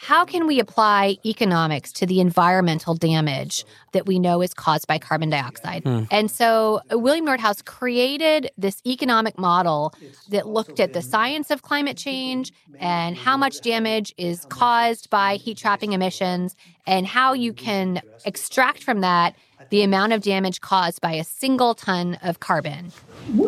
how 0.00 0.24
can 0.24 0.46
we 0.46 0.60
apply 0.60 1.16
economics 1.26 1.92
to 1.92 2.06
the 2.06 2.20
environmental 2.20 2.94
damage 2.94 3.64
that 3.92 4.06
we 4.06 4.20
know 4.20 4.40
is 4.40 4.54
caused 4.54 4.86
by 4.86 4.96
carbon 4.96 5.28
dioxide? 5.28 5.82
Hmm. 5.82 6.04
And 6.10 6.30
so 6.30 6.80
uh, 6.92 6.98
William 6.98 7.26
Nordhaus 7.26 7.64
created 7.64 8.48
this 8.56 8.80
economic 8.86 9.36
model 9.36 9.92
that 10.30 10.46
looked 10.46 10.78
at 10.78 10.92
the 10.92 11.02
science 11.02 11.50
of 11.50 11.62
climate 11.62 11.96
change 11.96 12.52
and 12.78 13.16
how 13.16 13.36
much 13.36 13.60
damage 13.60 14.14
is 14.16 14.44
caused 14.44 15.10
by 15.10 15.34
heat 15.34 15.58
trapping 15.58 15.94
emissions 15.94 16.54
and 16.86 17.04
how 17.04 17.32
you 17.32 17.52
can 17.52 18.00
extract 18.24 18.84
from 18.84 19.00
that 19.00 19.34
the 19.70 19.82
amount 19.82 20.12
of 20.12 20.22
damage 20.22 20.60
caused 20.60 21.00
by 21.00 21.12
a 21.12 21.24
single 21.24 21.74
ton 21.74 22.18
of 22.22 22.40
carbon. 22.40 22.92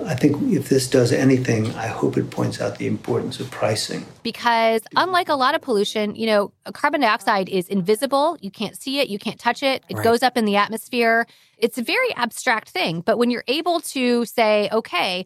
I 0.04 0.14
think 0.14 0.52
if 0.52 0.68
this 0.68 0.88
does 0.88 1.10
anything, 1.12 1.74
I 1.74 1.86
hope 1.86 2.16
it 2.18 2.30
points 2.30 2.60
out 2.60 2.76
the 2.78 2.86
importance 2.86 3.40
of 3.40 3.50
pricing. 3.50 4.04
because 4.22 4.82
unlike 4.96 5.28
a 5.30 5.34
lot 5.34 5.54
of 5.54 5.62
pollution, 5.62 6.14
you 6.14 6.26
know, 6.26 6.52
carbon 6.74 7.00
dioxide 7.00 7.48
is 7.48 7.66
invisible. 7.68 8.36
You 8.40 8.50
can't 8.50 8.76
see 8.76 9.00
it, 9.00 9.08
you 9.08 9.18
can't 9.18 9.38
touch 9.40 9.62
it. 9.62 9.82
It 9.88 9.96
Right. 9.96 10.04
goes 10.04 10.22
up 10.22 10.36
in 10.36 10.44
the 10.44 10.56
atmosphere. 10.56 11.26
It's 11.56 11.78
a 11.78 11.82
very 11.82 12.12
abstract 12.14 12.68
thing. 12.70 13.00
But 13.00 13.16
when 13.18 13.30
you're 13.30 13.44
able 13.48 13.80
to 13.80 14.24
say, 14.26 14.68
okay, 14.72 15.24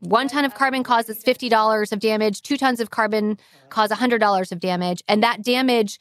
one 0.00 0.28
ton 0.28 0.44
of 0.44 0.52
carbon 0.54 0.82
causes 0.82 1.22
$50 1.24 1.90
of 1.92 1.98
damage, 2.00 2.42
two 2.42 2.58
tons 2.58 2.80
of 2.80 2.90
carbon 2.90 3.38
cause 3.70 3.88
$100 3.90 4.52
of 4.52 4.60
damage, 4.60 5.02
and 5.08 5.22
that 5.22 5.42
damage 5.42 5.98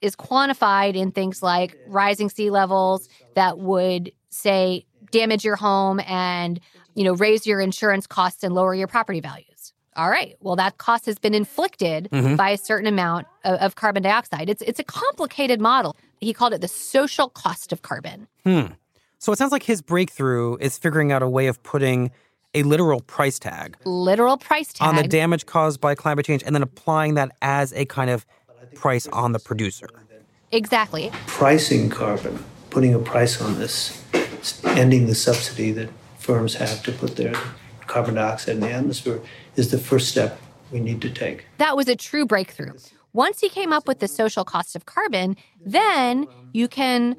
is 0.00 0.14
quantified 0.16 0.94
in 0.94 1.10
things 1.12 1.42
like 1.42 1.76
rising 1.86 2.28
sea 2.28 2.50
levels 2.50 3.08
that 3.34 3.58
would 3.58 4.12
say 4.30 4.84
damage 5.10 5.44
your 5.44 5.56
home 5.56 6.00
and 6.06 6.60
you 6.94 7.04
know 7.04 7.14
raise 7.14 7.46
your 7.46 7.60
insurance 7.60 8.06
costs 8.06 8.42
and 8.44 8.54
lower 8.54 8.74
your 8.74 8.86
property 8.88 9.20
values. 9.20 9.72
All 9.96 10.08
right. 10.10 10.36
Well 10.40 10.56
that 10.56 10.78
cost 10.78 11.06
has 11.06 11.18
been 11.18 11.34
inflicted 11.34 12.08
Mhm. 12.12 12.36
by 12.36 12.50
a 12.50 12.58
certain 12.58 12.86
amount 12.86 13.26
of, 13.44 13.58
of 13.60 13.74
carbon 13.74 14.02
dioxide. 14.02 14.48
It's 14.48 14.62
it's 14.62 14.78
a 14.78 14.84
complicated 14.84 15.60
model. 15.60 15.96
He 16.20 16.32
called 16.32 16.52
it 16.52 16.60
the 16.60 16.68
social 16.68 17.28
cost 17.30 17.72
of 17.72 17.82
carbon. 17.82 18.28
Hmm. 18.44 18.66
So 19.18 19.32
it 19.32 19.38
sounds 19.38 19.50
like 19.50 19.64
his 19.64 19.82
breakthrough 19.82 20.56
is 20.58 20.78
figuring 20.78 21.10
out 21.10 21.22
a 21.22 21.28
way 21.28 21.48
of 21.48 21.60
putting 21.64 22.12
a 22.54 22.62
literal 22.62 23.00
price 23.00 23.38
tag 23.38 23.76
literal 23.84 24.36
price 24.38 24.72
tag 24.72 24.88
on 24.88 24.96
the 24.96 25.02
damage 25.06 25.44
caused 25.46 25.80
by 25.80 25.94
climate 25.94 26.24
change 26.24 26.42
and 26.44 26.54
then 26.54 26.62
applying 26.62 27.14
that 27.14 27.30
as 27.42 27.72
a 27.74 27.84
kind 27.84 28.08
of 28.10 28.24
price 28.74 29.06
on 29.08 29.32
the 29.32 29.38
producer. 29.38 29.88
exactly 30.52 31.10
Pricing 31.26 31.90
carbon, 31.90 32.44
putting 32.70 32.94
a 32.94 32.98
price 32.98 33.40
on 33.40 33.58
this, 33.58 34.02
ending 34.64 35.06
the 35.06 35.14
subsidy 35.14 35.72
that 35.72 35.88
firms 36.18 36.54
have 36.56 36.82
to 36.84 36.92
put 36.92 37.16
their 37.16 37.34
carbon 37.86 38.14
dioxide 38.14 38.54
in 38.56 38.60
the 38.60 38.70
atmosphere 38.70 39.20
is 39.56 39.70
the 39.70 39.78
first 39.78 40.08
step 40.08 40.40
we 40.70 40.80
need 40.80 41.00
to 41.02 41.10
take. 41.10 41.46
that 41.58 41.76
was 41.76 41.88
a 41.88 41.96
true 41.96 42.26
breakthrough. 42.26 42.72
Once 43.14 43.40
he 43.40 43.48
came 43.48 43.72
up 43.72 43.88
with 43.88 43.98
the 44.00 44.08
social 44.08 44.44
cost 44.44 44.76
of 44.76 44.84
carbon, 44.84 45.34
then 45.64 46.26
you 46.52 46.68
can 46.68 47.16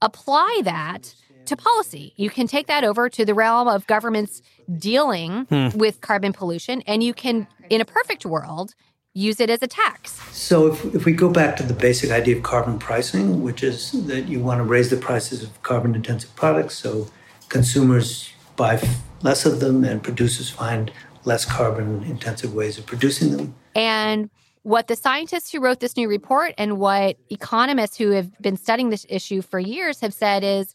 apply 0.00 0.60
that 0.64 1.14
to 1.44 1.54
policy. 1.56 2.12
You 2.16 2.30
can 2.30 2.46
take 2.48 2.66
that 2.66 2.82
over 2.84 3.08
to 3.10 3.24
the 3.24 3.34
realm 3.34 3.68
of 3.68 3.86
governments 3.86 4.40
dealing 4.78 5.44
Hmm. 5.48 5.68
with 5.78 6.00
carbon 6.00 6.32
pollution, 6.32 6.82
and 6.86 7.02
you 7.02 7.14
can, 7.14 7.46
in 7.70 7.80
a 7.80 7.84
perfect 7.84 8.24
world, 8.26 8.74
use 9.16 9.40
it 9.40 9.48
as 9.48 9.62
a 9.62 9.66
tax. 9.66 10.12
So 10.36 10.66
if, 10.66 10.94
if 10.94 11.04
we 11.06 11.12
go 11.12 11.30
back 11.30 11.56
to 11.56 11.62
the 11.62 11.72
basic 11.72 12.10
idea 12.10 12.36
of 12.36 12.42
carbon 12.42 12.78
pricing, 12.78 13.42
which 13.42 13.62
is 13.62 13.92
that 14.06 14.28
you 14.28 14.40
want 14.40 14.58
to 14.58 14.64
raise 14.64 14.90
the 14.90 14.98
prices 14.98 15.42
of 15.42 15.62
carbon 15.62 15.94
intensive 15.94 16.34
products 16.36 16.74
so 16.76 17.08
consumers 17.48 18.30
buy 18.56 18.80
less 19.22 19.46
of 19.46 19.60
them 19.60 19.84
and 19.84 20.02
producers 20.02 20.50
find 20.50 20.92
less 21.24 21.46
carbon 21.46 22.04
intensive 22.04 22.52
ways 22.54 22.76
of 22.76 22.84
producing 22.84 23.34
them. 23.34 23.54
And 23.74 24.28
what 24.62 24.88
the 24.88 24.96
scientists 24.96 25.50
who 25.50 25.60
wrote 25.60 25.80
this 25.80 25.96
new 25.96 26.08
report 26.08 26.52
and 26.58 26.78
what 26.78 27.16
economists 27.30 27.96
who 27.96 28.10
have 28.10 28.36
been 28.40 28.56
studying 28.56 28.90
this 28.90 29.06
issue 29.08 29.40
for 29.40 29.58
years 29.58 30.00
have 30.00 30.12
said 30.12 30.44
is 30.44 30.74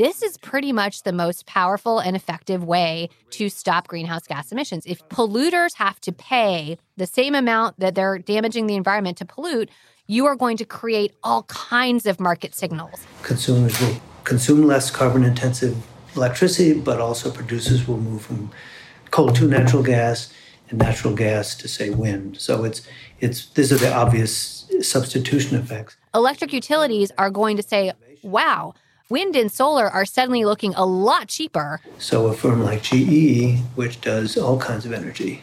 this 0.00 0.22
is 0.22 0.38
pretty 0.38 0.72
much 0.72 1.02
the 1.02 1.12
most 1.12 1.44
powerful 1.44 1.98
and 1.98 2.16
effective 2.16 2.64
way 2.64 3.10
to 3.28 3.50
stop 3.50 3.86
greenhouse 3.86 4.26
gas 4.26 4.50
emissions. 4.50 4.86
If 4.86 5.06
polluters 5.10 5.74
have 5.74 6.00
to 6.00 6.10
pay 6.10 6.78
the 6.96 7.06
same 7.06 7.34
amount 7.34 7.78
that 7.80 7.94
they're 7.94 8.16
damaging 8.16 8.66
the 8.66 8.76
environment 8.76 9.18
to 9.18 9.26
pollute, 9.26 9.68
you 10.06 10.24
are 10.24 10.36
going 10.36 10.56
to 10.56 10.64
create 10.64 11.12
all 11.22 11.42
kinds 11.42 12.06
of 12.06 12.18
market 12.18 12.54
signals. 12.54 13.06
Consumers 13.22 13.78
will 13.78 14.00
consume 14.24 14.66
less 14.66 14.90
carbon 14.90 15.22
intensive 15.22 15.76
electricity, 16.16 16.80
but 16.80 16.98
also 16.98 17.30
producers 17.30 17.86
will 17.86 17.98
move 17.98 18.22
from 18.22 18.50
coal 19.10 19.28
to 19.32 19.46
natural 19.46 19.82
gas 19.82 20.32
and 20.70 20.78
natural 20.78 21.14
gas 21.14 21.54
to 21.56 21.68
say 21.68 21.90
wind. 21.90 22.40
So 22.40 22.64
it's 22.64 22.88
it's 23.20 23.50
these 23.50 23.70
are 23.70 23.76
the 23.76 23.92
obvious 23.92 24.66
substitution 24.80 25.58
effects. 25.58 25.98
Electric 26.14 26.54
utilities 26.54 27.12
are 27.18 27.28
going 27.28 27.58
to 27.58 27.62
say, 27.62 27.92
wow, 28.22 28.72
wind 29.10 29.36
and 29.36 29.52
solar 29.52 29.88
are 29.88 30.06
suddenly 30.06 30.44
looking 30.44 30.72
a 30.74 30.86
lot 30.86 31.28
cheaper. 31.28 31.80
So 31.98 32.28
a 32.28 32.32
firm 32.32 32.62
like 32.62 32.82
GE, 32.82 33.58
which 33.74 34.00
does 34.00 34.38
all 34.38 34.58
kinds 34.58 34.86
of 34.86 34.92
energy, 34.92 35.42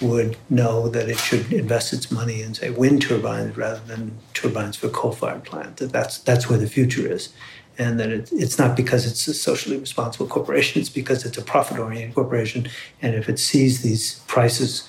would 0.00 0.36
know 0.50 0.88
that 0.88 1.08
it 1.08 1.18
should 1.18 1.52
invest 1.52 1.92
its 1.92 2.10
money 2.10 2.42
in, 2.42 2.54
say, 2.54 2.70
wind 2.70 3.02
turbines 3.02 3.56
rather 3.56 3.80
than 3.80 4.16
turbines 4.34 4.76
for 4.76 4.88
coal-fired 4.88 5.44
plants. 5.44 5.80
That 5.80 5.92
that's 5.92 6.18
that's 6.18 6.48
where 6.48 6.58
the 6.58 6.68
future 6.68 7.10
is, 7.10 7.30
and 7.78 7.98
that 7.98 8.10
it, 8.10 8.28
it's 8.32 8.58
not 8.58 8.76
because 8.76 9.06
it's 9.06 9.26
a 9.26 9.34
socially 9.34 9.78
responsible 9.78 10.26
corporation; 10.26 10.80
it's 10.80 10.90
because 10.90 11.24
it's 11.24 11.38
a 11.38 11.42
profit-oriented 11.42 12.14
corporation. 12.14 12.68
And 13.00 13.14
if 13.14 13.28
it 13.28 13.38
sees 13.38 13.82
these 13.82 14.20
prices, 14.26 14.88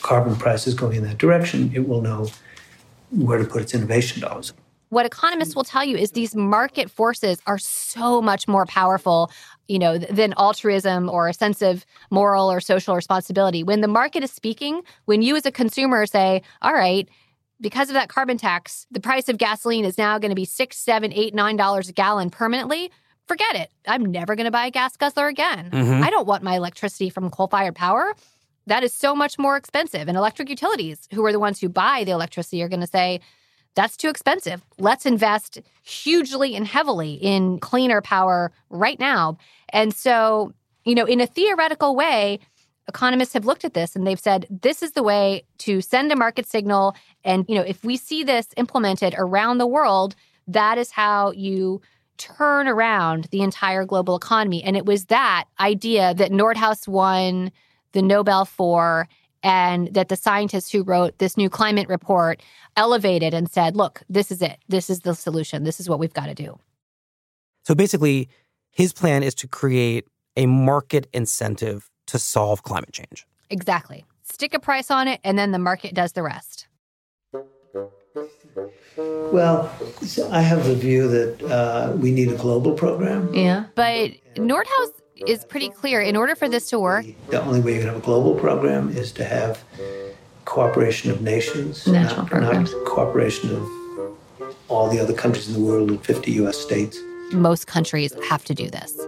carbon 0.00 0.36
prices 0.36 0.74
going 0.74 0.96
in 0.96 1.04
that 1.04 1.18
direction, 1.18 1.70
it 1.74 1.86
will 1.88 2.00
know 2.00 2.30
where 3.10 3.38
to 3.38 3.44
put 3.44 3.62
its 3.62 3.74
innovation 3.74 4.22
dollars. 4.22 4.52
What 4.92 5.06
economists 5.06 5.56
will 5.56 5.64
tell 5.64 5.82
you 5.82 5.96
is 5.96 6.10
these 6.10 6.36
market 6.36 6.90
forces 6.90 7.40
are 7.46 7.56
so 7.56 8.20
much 8.20 8.46
more 8.46 8.66
powerful, 8.66 9.30
you 9.66 9.78
know, 9.78 9.96
than 9.96 10.34
altruism 10.36 11.08
or 11.08 11.28
a 11.28 11.32
sense 11.32 11.62
of 11.62 11.86
moral 12.10 12.52
or 12.52 12.60
social 12.60 12.94
responsibility. 12.94 13.64
When 13.64 13.80
the 13.80 13.88
market 13.88 14.22
is 14.22 14.30
speaking, 14.30 14.82
when 15.06 15.22
you 15.22 15.34
as 15.34 15.46
a 15.46 15.50
consumer 15.50 16.04
say, 16.04 16.42
"All 16.60 16.74
right," 16.74 17.08
because 17.58 17.88
of 17.88 17.94
that 17.94 18.10
carbon 18.10 18.36
tax, 18.36 18.86
the 18.90 19.00
price 19.00 19.30
of 19.30 19.38
gasoline 19.38 19.86
is 19.86 19.96
now 19.96 20.18
going 20.18 20.28
to 20.28 20.34
be 20.34 20.44
six, 20.44 20.76
seven, 20.76 21.10
eight, 21.14 21.34
nine 21.34 21.56
dollars 21.56 21.88
a 21.88 21.94
gallon 21.94 22.28
permanently. 22.28 22.90
Forget 23.26 23.56
it. 23.56 23.70
I'm 23.88 24.04
never 24.04 24.34
going 24.34 24.44
to 24.44 24.50
buy 24.50 24.66
a 24.66 24.70
gas 24.70 24.94
guzzler 24.98 25.26
again. 25.28 25.70
Mhm. 25.70 26.02
I 26.02 26.10
don't 26.10 26.26
want 26.26 26.42
my 26.42 26.56
electricity 26.56 27.08
from 27.08 27.30
coal 27.30 27.46
fired 27.48 27.74
power. 27.74 28.14
That 28.66 28.84
is 28.84 28.92
so 28.92 29.14
much 29.14 29.38
more 29.38 29.56
expensive. 29.56 30.06
And 30.06 30.18
electric 30.18 30.50
utilities, 30.50 31.08
who 31.14 31.24
are 31.24 31.32
the 31.32 31.40
ones 31.40 31.60
who 31.60 31.70
buy 31.70 32.04
the 32.04 32.12
electricity, 32.12 32.62
are 32.62 32.68
going 32.68 32.80
to 32.82 32.86
say, 32.86 33.20
that's 33.74 33.96
too 33.96 34.08
expensive. 34.08 34.62
Let's 34.78 35.06
invest 35.06 35.60
hugely 35.82 36.54
and 36.54 36.66
heavily 36.66 37.14
in 37.14 37.58
cleaner 37.58 38.00
power 38.02 38.52
right 38.70 38.98
now. 38.98 39.38
And 39.70 39.94
so, 39.94 40.52
you 40.84 40.94
know, 40.94 41.04
in 41.04 41.20
a 41.20 41.26
theoretical 41.26 41.96
way, 41.96 42.38
economists 42.88 43.32
have 43.32 43.46
looked 43.46 43.64
at 43.64 43.74
this 43.74 43.96
and 43.96 44.06
they've 44.06 44.20
said 44.20 44.46
this 44.50 44.82
is 44.82 44.92
the 44.92 45.02
way 45.02 45.44
to 45.58 45.80
send 45.80 46.12
a 46.12 46.16
market 46.16 46.46
signal. 46.46 46.94
And, 47.24 47.44
you 47.48 47.54
know, 47.54 47.62
if 47.62 47.84
we 47.84 47.96
see 47.96 48.24
this 48.24 48.48
implemented 48.56 49.14
around 49.16 49.58
the 49.58 49.66
world, 49.66 50.14
that 50.48 50.78
is 50.78 50.90
how 50.90 51.30
you 51.32 51.80
turn 52.18 52.68
around 52.68 53.24
the 53.30 53.40
entire 53.40 53.84
global 53.84 54.16
economy. 54.16 54.62
And 54.62 54.76
it 54.76 54.84
was 54.84 55.06
that 55.06 55.44
idea 55.58 56.14
that 56.14 56.30
Nordhaus 56.30 56.86
won 56.86 57.50
the 57.92 58.02
Nobel 58.02 58.44
for 58.44 59.08
and 59.42 59.92
that 59.94 60.08
the 60.08 60.16
scientists 60.16 60.70
who 60.70 60.82
wrote 60.82 61.18
this 61.18 61.36
new 61.36 61.50
climate 61.50 61.88
report 61.88 62.42
elevated 62.76 63.34
and 63.34 63.50
said, 63.50 63.76
look, 63.76 64.02
this 64.08 64.30
is 64.30 64.42
it. 64.42 64.58
This 64.68 64.88
is 64.88 65.00
the 65.00 65.14
solution. 65.14 65.64
This 65.64 65.80
is 65.80 65.88
what 65.88 65.98
we've 65.98 66.14
got 66.14 66.26
to 66.26 66.34
do. 66.34 66.58
So 67.64 67.74
basically, 67.74 68.28
his 68.70 68.92
plan 68.92 69.22
is 69.22 69.34
to 69.36 69.48
create 69.48 70.06
a 70.36 70.46
market 70.46 71.08
incentive 71.12 71.90
to 72.06 72.18
solve 72.18 72.62
climate 72.62 72.92
change. 72.92 73.26
Exactly. 73.50 74.04
Stick 74.22 74.54
a 74.54 74.58
price 74.58 74.90
on 74.90 75.08
it, 75.08 75.20
and 75.24 75.38
then 75.38 75.52
the 75.52 75.58
market 75.58 75.94
does 75.94 76.12
the 76.12 76.22
rest. 76.22 76.66
Well, 78.96 79.70
I 80.30 80.42
have 80.42 80.66
the 80.66 80.74
view 80.74 81.08
that 81.08 81.42
uh, 81.42 81.92
we 81.96 82.12
need 82.12 82.30
a 82.30 82.36
global 82.36 82.72
program. 82.72 83.34
Yeah. 83.34 83.66
But 83.74 84.12
Nordhaus 84.36 84.90
is 85.26 85.44
pretty 85.44 85.68
clear. 85.70 86.00
In 86.00 86.16
order 86.16 86.34
for 86.34 86.48
this 86.48 86.68
to 86.70 86.78
work, 86.78 87.06
The 87.28 87.42
only 87.42 87.60
way 87.60 87.74
you 87.74 87.78
can 87.80 87.88
have 87.88 87.96
a 87.98 88.00
global 88.00 88.34
program 88.34 88.90
is 88.90 89.12
to 89.12 89.24
have 89.24 89.62
cooperation 90.44 91.10
of 91.10 91.22
nations, 91.22 91.86
National 91.86 92.22
not, 92.22 92.30
programs. 92.30 92.72
not 92.72 92.84
cooperation 92.86 93.50
of 93.54 93.68
all 94.68 94.88
the 94.88 94.98
other 94.98 95.12
countries 95.14 95.48
in 95.48 95.54
the 95.54 95.60
world 95.60 95.90
and 95.90 96.04
50 96.04 96.32
U.S. 96.32 96.56
states. 96.58 96.98
most 97.32 97.66
countries 97.66 98.12
have 98.28 98.44
to 98.44 98.54
do 98.54 98.68
this. 98.70 98.98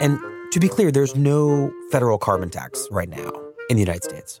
And 0.00 0.18
to 0.52 0.60
be 0.60 0.68
clear, 0.68 0.90
there's 0.90 1.14
no 1.16 1.72
federal 1.90 2.18
carbon 2.18 2.50
tax 2.50 2.86
right 2.90 3.08
now 3.08 3.30
in 3.70 3.76
the 3.76 3.80
United 3.82 4.04
States. 4.04 4.40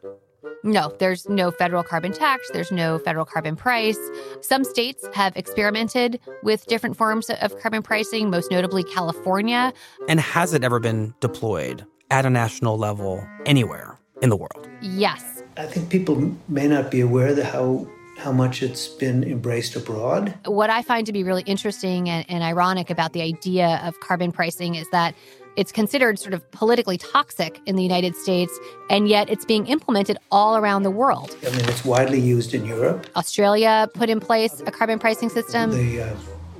No, 0.64 0.94
there's 0.98 1.28
no 1.28 1.50
federal 1.50 1.82
carbon 1.82 2.12
tax. 2.12 2.48
There's 2.52 2.70
no 2.70 2.98
federal 2.98 3.24
carbon 3.24 3.56
price. 3.56 3.98
Some 4.40 4.64
states 4.64 5.04
have 5.12 5.36
experimented 5.36 6.20
with 6.42 6.66
different 6.66 6.96
forms 6.96 7.30
of 7.30 7.58
carbon 7.58 7.82
pricing, 7.82 8.30
most 8.30 8.50
notably 8.50 8.84
California. 8.84 9.72
And 10.08 10.20
has 10.20 10.54
it 10.54 10.62
ever 10.62 10.78
been 10.78 11.14
deployed 11.20 11.84
at 12.10 12.26
a 12.26 12.30
national 12.30 12.78
level 12.78 13.26
anywhere 13.44 13.98
in 14.20 14.28
the 14.28 14.36
world? 14.36 14.68
Yes. 14.80 15.42
I 15.56 15.66
think 15.66 15.90
people 15.90 16.34
may 16.48 16.68
not 16.68 16.90
be 16.90 17.00
aware 17.00 17.34
that 17.34 17.46
how 17.46 17.88
how 18.18 18.30
much 18.30 18.62
it's 18.62 18.86
been 18.86 19.24
embraced 19.24 19.74
abroad. 19.74 20.34
What 20.44 20.70
I 20.70 20.82
find 20.82 21.06
to 21.06 21.12
be 21.12 21.24
really 21.24 21.42
interesting 21.42 22.08
and, 22.08 22.24
and 22.28 22.44
ironic 22.44 22.90
about 22.90 23.14
the 23.14 23.22
idea 23.22 23.80
of 23.82 23.98
carbon 24.00 24.30
pricing 24.32 24.74
is 24.74 24.88
that 24.90 25.14
it's 25.56 25.72
considered 25.72 26.18
sort 26.18 26.34
of 26.34 26.48
politically 26.50 26.98
toxic 26.98 27.60
in 27.66 27.76
the 27.76 27.82
United 27.82 28.16
States, 28.16 28.52
and 28.90 29.08
yet 29.08 29.28
it's 29.30 29.44
being 29.44 29.66
implemented 29.66 30.16
all 30.30 30.56
around 30.56 30.82
the 30.82 30.90
world. 30.90 31.36
I 31.46 31.50
mean, 31.50 31.68
it's 31.68 31.84
widely 31.84 32.20
used 32.20 32.54
in 32.54 32.64
Europe. 32.64 33.06
Australia 33.16 33.88
put 33.94 34.08
in 34.10 34.20
place 34.20 34.60
a 34.66 34.70
carbon 34.70 34.98
pricing 34.98 35.28
system. 35.28 35.70
The 35.70 36.02
uh, 36.02 36.14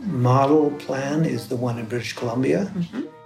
model 0.07 0.70
plan 0.72 1.24
is 1.24 1.48
the 1.48 1.57
one 1.57 1.78
in 1.78 1.87
British 1.87 2.12
Columbia. 2.14 2.70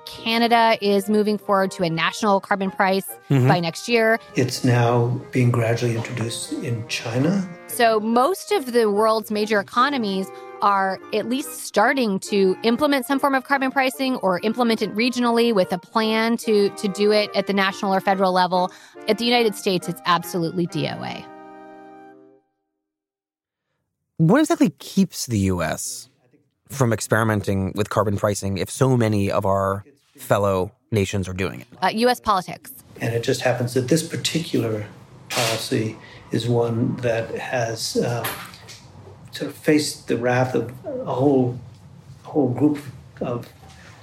Canada 0.06 0.78
is 0.80 1.08
moving 1.08 1.36
forward 1.36 1.70
to 1.72 1.82
a 1.82 1.90
national 1.90 2.40
carbon 2.40 2.70
price 2.70 3.06
Mhm. 3.28 3.48
by 3.48 3.58
next 3.58 3.88
year. 3.88 4.20
It's 4.36 4.64
now 4.64 5.20
being 5.32 5.50
gradually 5.50 5.96
introduced 5.96 6.52
in 6.52 6.86
China. 6.88 7.46
So, 7.66 7.98
most 8.00 8.52
of 8.52 8.72
the 8.72 8.88
world's 8.90 9.30
major 9.32 9.58
economies 9.58 10.28
are 10.62 10.98
at 11.12 11.28
least 11.28 11.64
starting 11.64 12.18
to 12.20 12.56
implement 12.62 13.06
some 13.06 13.18
form 13.18 13.34
of 13.34 13.44
carbon 13.44 13.70
pricing 13.70 14.16
or 14.16 14.40
implement 14.40 14.82
it 14.82 14.94
regionally 14.94 15.54
with 15.54 15.72
a 15.72 15.78
plan 15.78 16.36
to, 16.38 16.70
to 16.70 16.88
do 16.88 17.12
it 17.12 17.30
at 17.34 17.46
the 17.46 17.52
national 17.52 17.94
or 17.94 18.00
federal 18.00 18.32
level. 18.32 18.70
At 19.08 19.18
the 19.18 19.24
United 19.24 19.54
States, 19.54 19.88
it's 19.88 20.00
absolutely 20.06 20.66
DOA. 20.66 21.24
What 24.18 24.40
exactly 24.40 24.70
keeps 24.78 25.26
the 25.26 25.38
US 25.40 26.08
from 26.68 26.92
experimenting 26.92 27.72
with 27.74 27.90
carbon 27.90 28.16
pricing 28.16 28.58
if 28.58 28.70
so 28.70 28.96
many 28.96 29.30
of 29.30 29.44
our 29.44 29.84
fellow 30.16 30.72
nations 30.90 31.28
are 31.28 31.34
doing 31.34 31.60
it? 31.60 31.66
Uh, 31.82 31.88
US 31.88 32.20
politics. 32.20 32.72
And 33.00 33.14
it 33.14 33.22
just 33.22 33.42
happens 33.42 33.74
that 33.74 33.88
this 33.88 34.02
particular 34.02 34.86
policy 35.28 35.96
is 36.30 36.48
one 36.48 36.96
that 36.96 37.34
has 37.34 37.96
uh, 37.98 38.26
sort 39.36 39.50
of 39.50 39.56
faced 39.56 40.08
the 40.08 40.16
wrath 40.16 40.54
of 40.54 40.72
a 40.84 41.14
whole, 41.14 41.58
whole 42.22 42.48
group 42.48 42.78
of 43.20 43.48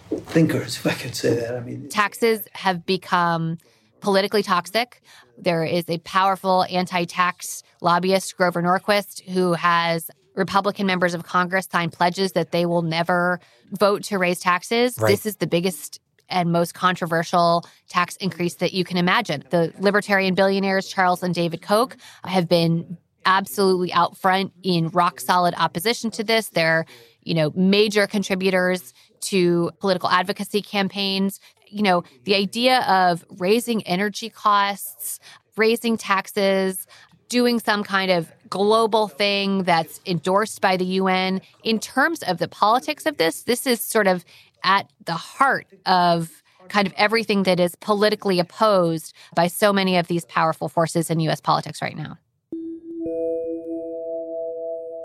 thinkers, 0.09 0.75
if 0.77 0.87
I 0.87 0.93
could 0.93 1.15
say 1.15 1.35
that. 1.35 1.55
I 1.55 1.59
mean, 1.59 1.89
Taxes 1.89 2.47
have 2.53 2.85
become 2.85 3.57
politically 3.99 4.43
toxic. 4.43 5.01
There 5.37 5.63
is 5.63 5.85
a 5.89 5.97
powerful 5.99 6.65
anti 6.69 7.05
tax 7.05 7.63
lobbyist, 7.81 8.37
Grover 8.37 8.61
Norquist, 8.61 9.27
who 9.29 9.53
has 9.53 10.11
Republican 10.35 10.85
members 10.85 11.13
of 11.13 11.23
Congress 11.23 11.67
sign 11.71 11.89
pledges 11.89 12.33
that 12.33 12.51
they 12.51 12.65
will 12.65 12.81
never 12.81 13.39
vote 13.71 14.03
to 14.03 14.17
raise 14.17 14.39
taxes. 14.39 14.97
Right. 14.99 15.11
This 15.11 15.25
is 15.25 15.37
the 15.37 15.47
biggest 15.47 15.99
and 16.29 16.51
most 16.51 16.73
controversial 16.73 17.65
tax 17.89 18.15
increase 18.17 18.55
that 18.55 18.73
you 18.73 18.83
can 18.83 18.97
imagine. 18.97 19.43
The 19.49 19.71
libertarian 19.79 20.33
billionaires, 20.33 20.87
Charles 20.87 21.21
and 21.21 21.33
David 21.33 21.61
Koch, 21.61 21.95
have 22.23 22.47
been 22.47 22.97
absolutely 23.25 23.91
out 23.93 24.17
front 24.17 24.53
in 24.63 24.89
rock 24.89 25.19
solid 25.19 25.53
opposition 25.57 26.11
to 26.11 26.23
this. 26.23 26.49
They're, 26.49 26.85
you 27.23 27.33
know, 27.33 27.51
major 27.55 28.07
contributors 28.07 28.93
to 29.21 29.71
political 29.79 30.09
advocacy 30.09 30.61
campaigns. 30.61 31.39
You 31.67 31.83
know, 31.83 32.03
the 32.25 32.35
idea 32.35 32.81
of 32.81 33.25
raising 33.37 33.81
energy 33.83 34.29
costs, 34.29 35.19
raising 35.55 35.97
taxes, 35.97 36.87
doing 37.29 37.59
some 37.59 37.83
kind 37.83 38.11
of 38.11 38.31
global 38.49 39.07
thing 39.07 39.63
that's 39.63 39.99
endorsed 40.05 40.61
by 40.61 40.77
the 40.77 40.85
UN. 40.85 41.41
In 41.63 41.79
terms 41.79 42.21
of 42.21 42.37
the 42.37 42.47
politics 42.47 43.05
of 43.05 43.17
this, 43.17 43.43
this 43.43 43.65
is 43.65 43.81
sort 43.81 44.05
of 44.05 44.23
at 44.63 44.91
the 45.05 45.13
heart 45.13 45.67
of 45.85 46.43
kind 46.69 46.87
of 46.87 46.93
everything 46.95 47.43
that 47.43 47.59
is 47.59 47.75
politically 47.75 48.39
opposed 48.39 49.13
by 49.35 49.47
so 49.47 49.73
many 49.73 49.97
of 49.97 50.07
these 50.07 50.25
powerful 50.25 50.69
forces 50.69 51.09
in 51.09 51.19
US 51.21 51.41
politics 51.41 51.81
right 51.81 51.97
now. 51.97 52.17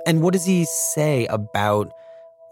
And 0.09 0.23
what 0.23 0.33
does 0.33 0.47
he 0.47 0.65
say 0.65 1.27
about 1.27 1.93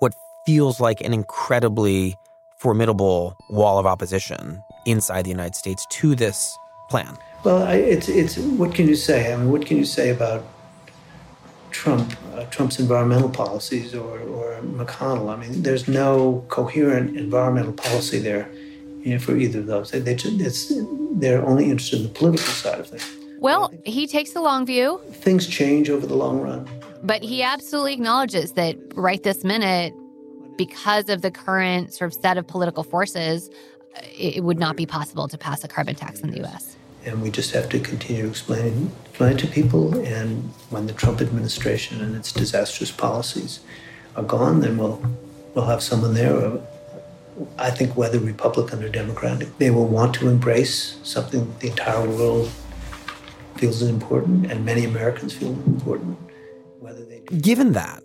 what 0.01 0.15
feels 0.45 0.79
like 0.79 1.01
an 1.01 1.15
incredibly 1.15 2.15
formidable 2.59 3.35
wall 3.49 3.79
of 3.79 3.87
opposition 3.87 4.63
inside 4.85 5.23
the 5.23 5.31
United 5.31 5.55
States 5.55 5.87
to 5.93 6.15
this 6.15 6.55
plan? 6.91 7.17
well, 7.45 7.63
I, 7.63 7.77
it's 7.77 8.09
it's 8.09 8.37
what 8.37 8.75
can 8.75 8.89
you 8.89 8.97
say? 8.97 9.33
I 9.33 9.37
mean, 9.37 9.51
what 9.51 9.65
can 9.65 9.77
you 9.79 9.85
say 9.85 10.11
about 10.11 10.45
Trump, 11.71 12.15
uh, 12.35 12.45
Trump's 12.47 12.79
environmental 12.79 13.31
policies, 13.31 13.95
or 13.95 14.19
or 14.21 14.61
McConnell? 14.63 15.33
I 15.33 15.37
mean, 15.37 15.63
there's 15.63 15.87
no 15.87 16.45
coherent 16.49 17.17
environmental 17.17 17.73
policy 17.73 18.19
there 18.19 18.51
you 19.03 19.13
know, 19.13 19.19
for 19.19 19.37
either 19.37 19.61
of 19.61 19.67
those. 19.67 19.93
They, 19.93 20.01
they 20.01 20.15
it's, 20.15 20.73
they're 21.13 21.47
only 21.47 21.71
interested 21.71 22.01
in 22.01 22.03
the 22.03 22.15
political 22.21 22.53
side 22.53 22.81
of 22.81 22.89
things. 22.89 23.09
Well, 23.39 23.73
he 23.85 24.07
takes 24.07 24.33
the 24.33 24.41
long 24.41 24.67
view. 24.67 25.01
Things 25.13 25.47
change 25.47 25.89
over 25.89 26.07
the 26.07 26.17
long 26.17 26.41
run. 26.41 26.69
But 27.07 27.23
he 27.23 27.45
absolutely 27.45 27.93
acknowledges 27.93 28.53
that 28.53 28.77
right 28.97 29.23
this 29.23 29.45
minute, 29.45 29.95
because 30.57 31.09
of 31.09 31.23
the 31.23 31.31
current 31.31 31.95
sort 31.95 32.13
of 32.13 32.21
set 32.21 32.37
of 32.37 32.49
political 32.49 32.83
forces, 32.83 33.49
it 34.19 34.43
would 34.43 34.59
not 34.59 34.77
be 34.77 34.87
possible 34.87 35.29
to 35.29 35.39
pass 35.39 35.63
a 35.63 35.69
carbon 35.69 35.95
tax 35.95 36.21
in 36.21 36.33
the 36.33 36.45
US. 36.45 36.77
And 37.05 37.23
we 37.23 37.31
just 37.31 37.53
have 37.53 37.69
to 37.69 37.79
continue 37.79 38.23
to 38.23 38.29
explain, 38.29 38.91
explain 39.05 39.37
to 39.37 39.47
people. 39.47 39.97
And 40.05 40.53
when 40.71 40.89
the 40.89 40.93
Trump 40.93 41.21
administration 41.21 42.01
and 42.01 42.17
its 42.17 42.33
disastrous 42.33 42.91
policies 42.91 43.61
are 44.17 44.25
gone, 44.25 44.61
then 44.61 44.77
we'll, 44.77 45.01
we'll 45.55 45.67
have 45.67 45.85
someone 45.85 46.15
there. 46.15 46.37
Uh, 46.37 46.59
I 47.57 47.71
think 47.71 47.97
whether 47.97 48.19
Republican 48.19 48.83
or 48.83 48.89
Democratic, 48.89 49.57
they 49.59 49.71
will 49.71 49.87
want 49.87 50.15
to 50.17 50.29
embrace 50.29 50.99
something 51.05 51.55
the 51.61 51.69
entire 51.69 52.09
world 52.09 52.51
feels 53.57 53.81
is 53.81 53.89
important 53.89 54.51
and 54.51 54.65
many 54.65 54.85
Americans 54.85 55.35
feel 55.35 55.51
important. 55.67 56.19
Given 57.41 57.73
that, 57.73 58.03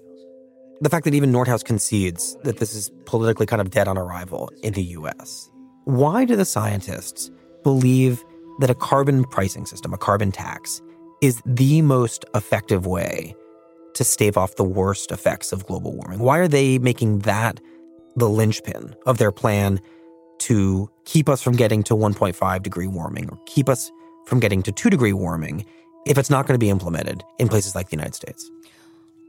the 0.81 0.89
fact 0.89 1.05
that 1.05 1.13
even 1.13 1.31
Nordhaus 1.31 1.63
concedes 1.63 2.35
that 2.43 2.57
this 2.57 2.73
is 2.73 2.91
politically 3.05 3.45
kind 3.45 3.61
of 3.61 3.69
dead 3.69 3.87
on 3.87 3.97
arrival 3.97 4.49
in 4.63 4.73
the 4.73 4.83
US, 4.83 5.49
why 5.85 6.25
do 6.25 6.35
the 6.35 6.45
scientists 6.45 7.29
believe 7.63 8.23
that 8.59 8.69
a 8.69 8.75
carbon 8.75 9.23
pricing 9.25 9.65
system, 9.65 9.93
a 9.93 9.97
carbon 9.97 10.31
tax, 10.31 10.81
is 11.21 11.41
the 11.45 11.81
most 11.81 12.25
effective 12.33 12.85
way 12.85 13.35
to 13.93 14.03
stave 14.03 14.37
off 14.37 14.55
the 14.55 14.63
worst 14.63 15.11
effects 15.11 15.51
of 15.51 15.65
global 15.67 15.93
warming? 15.95 16.19
Why 16.19 16.39
are 16.39 16.47
they 16.47 16.79
making 16.79 17.19
that 17.19 17.59
the 18.15 18.29
linchpin 18.29 18.95
of 19.05 19.19
their 19.19 19.31
plan 19.31 19.79
to 20.39 20.89
keep 21.05 21.29
us 21.29 21.41
from 21.41 21.55
getting 21.55 21.83
to 21.83 21.95
1.5 21.95 22.63
degree 22.63 22.87
warming 22.87 23.29
or 23.29 23.37
keep 23.45 23.69
us 23.69 23.91
from 24.25 24.39
getting 24.39 24.63
to 24.63 24.71
2 24.71 24.89
degree 24.89 25.13
warming 25.13 25.65
if 26.05 26.17
it's 26.17 26.29
not 26.29 26.47
going 26.47 26.55
to 26.55 26.63
be 26.63 26.69
implemented 26.69 27.23
in 27.39 27.47
places 27.47 27.75
like 27.75 27.89
the 27.89 27.95
United 27.95 28.15
States? 28.15 28.49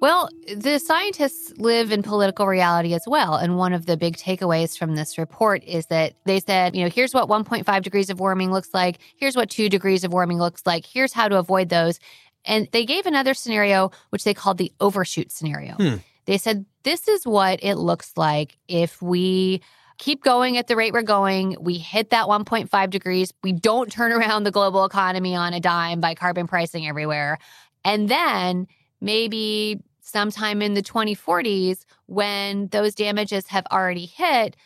Well, 0.02 0.28
the 0.56 0.80
scientists 0.80 1.52
live 1.58 1.92
in 1.92 2.02
political 2.02 2.48
reality 2.48 2.92
as 2.92 3.04
well. 3.06 3.36
And 3.36 3.56
one 3.56 3.72
of 3.72 3.86
the 3.86 3.96
big 3.96 4.16
takeaways 4.16 4.76
from 4.76 4.96
this 4.96 5.16
report 5.16 5.62
is 5.62 5.86
that 5.86 6.14
they 6.24 6.40
said, 6.40 6.74
you 6.74 6.82
know, 6.82 6.90
here's 6.90 7.14
what 7.14 7.28
1.5 7.28 7.82
degrees 7.82 8.10
of 8.10 8.18
warming 8.18 8.50
looks 8.50 8.74
like. 8.74 8.98
Here's 9.16 9.36
what 9.36 9.48
two 9.48 9.68
degrees 9.68 10.02
of 10.02 10.12
warming 10.12 10.38
looks 10.38 10.66
like. 10.66 10.84
Here's 10.84 11.12
how 11.12 11.28
to 11.28 11.38
avoid 11.38 11.68
those. 11.68 12.00
And 12.44 12.66
they 12.72 12.84
gave 12.84 13.06
another 13.06 13.32
scenario, 13.32 13.92
which 14.10 14.24
they 14.24 14.34
called 14.34 14.58
the 14.58 14.72
overshoot 14.80 15.30
scenario. 15.30 15.74
Hmm. 15.74 15.96
They 16.24 16.36
said, 16.36 16.66
this 16.82 17.06
is 17.06 17.24
what 17.24 17.60
it 17.62 17.76
looks 17.76 18.12
like 18.16 18.58
if 18.66 19.00
we 19.00 19.62
keep 20.02 20.24
going 20.24 20.56
at 20.56 20.66
the 20.66 20.74
rate 20.74 20.92
we're 20.92 21.02
going. 21.02 21.56
We 21.60 21.78
hit 21.78 22.10
that 22.10 22.26
1.5 22.26 22.90
degrees. 22.90 23.32
We 23.44 23.52
don't 23.52 23.90
turn 23.90 24.10
around 24.10 24.42
the 24.42 24.50
global 24.50 24.84
economy 24.84 25.36
on 25.36 25.54
a 25.54 25.60
dime 25.60 26.00
by 26.00 26.16
carbon 26.16 26.48
pricing 26.48 26.88
everywhere. 26.88 27.38
And 27.84 28.08
then 28.08 28.66
maybe 29.00 29.80
sometime 30.00 30.60
in 30.60 30.74
the 30.74 30.82
2040s 30.82 31.84
when 32.06 32.66
those 32.72 32.96
damages 32.96 33.46
have 33.46 33.64
already 33.70 34.06
hit, 34.06 34.56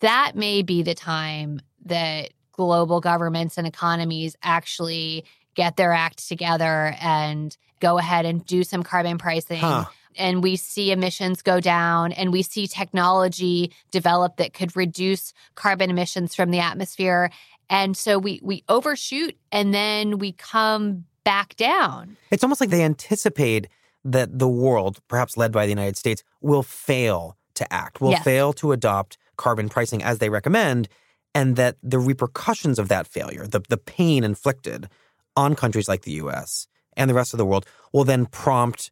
that 0.00 0.32
may 0.34 0.62
be 0.62 0.82
the 0.82 0.94
time 0.94 1.60
that 1.84 2.30
global 2.52 3.02
governments 3.02 3.58
and 3.58 3.66
economies 3.66 4.34
actually 4.42 5.26
get 5.56 5.76
their 5.76 5.92
act 5.92 6.26
together 6.26 6.94
and 7.02 7.54
go 7.80 7.98
ahead 7.98 8.24
and 8.24 8.46
do 8.46 8.64
some 8.64 8.82
carbon 8.82 9.18
pricing. 9.18 9.58
Huh. 9.58 9.84
And 10.18 10.42
we 10.42 10.56
see 10.56 10.90
emissions 10.90 11.40
go 11.42 11.60
down, 11.60 12.12
and 12.12 12.32
we 12.32 12.42
see 12.42 12.66
technology 12.66 13.72
develop 13.90 14.36
that 14.36 14.52
could 14.52 14.76
reduce 14.76 15.32
carbon 15.54 15.88
emissions 15.88 16.34
from 16.34 16.50
the 16.50 16.58
atmosphere. 16.58 17.30
And 17.70 17.96
so 17.96 18.18
we 18.18 18.40
we 18.42 18.64
overshoot, 18.68 19.36
and 19.52 19.72
then 19.72 20.18
we 20.18 20.32
come 20.32 21.04
back 21.24 21.56
down. 21.56 22.16
It's 22.30 22.42
almost 22.42 22.60
like 22.60 22.70
they 22.70 22.82
anticipate 22.82 23.68
that 24.04 24.38
the 24.38 24.48
world, 24.48 25.00
perhaps 25.08 25.36
led 25.36 25.52
by 25.52 25.66
the 25.66 25.70
United 25.70 25.96
States, 25.96 26.22
will 26.40 26.62
fail 26.62 27.36
to 27.54 27.72
act, 27.72 28.00
will 28.00 28.12
Yes. 28.12 28.24
fail 28.24 28.52
to 28.54 28.72
adopt 28.72 29.18
carbon 29.36 29.68
pricing 29.68 30.02
as 30.02 30.18
they 30.18 30.30
recommend, 30.30 30.88
and 31.34 31.56
that 31.56 31.76
the 31.82 31.98
repercussions 31.98 32.78
of 32.78 32.88
that 32.88 33.06
failure, 33.06 33.46
the, 33.46 33.60
the 33.68 33.76
pain 33.76 34.24
inflicted 34.24 34.88
on 35.36 35.54
countries 35.54 35.88
like 35.88 36.02
the 36.02 36.12
US 36.12 36.66
and 36.96 37.10
the 37.10 37.14
rest 37.14 37.34
of 37.34 37.38
the 37.38 37.44
world, 37.44 37.66
will 37.92 38.04
then 38.04 38.26
prompt 38.26 38.90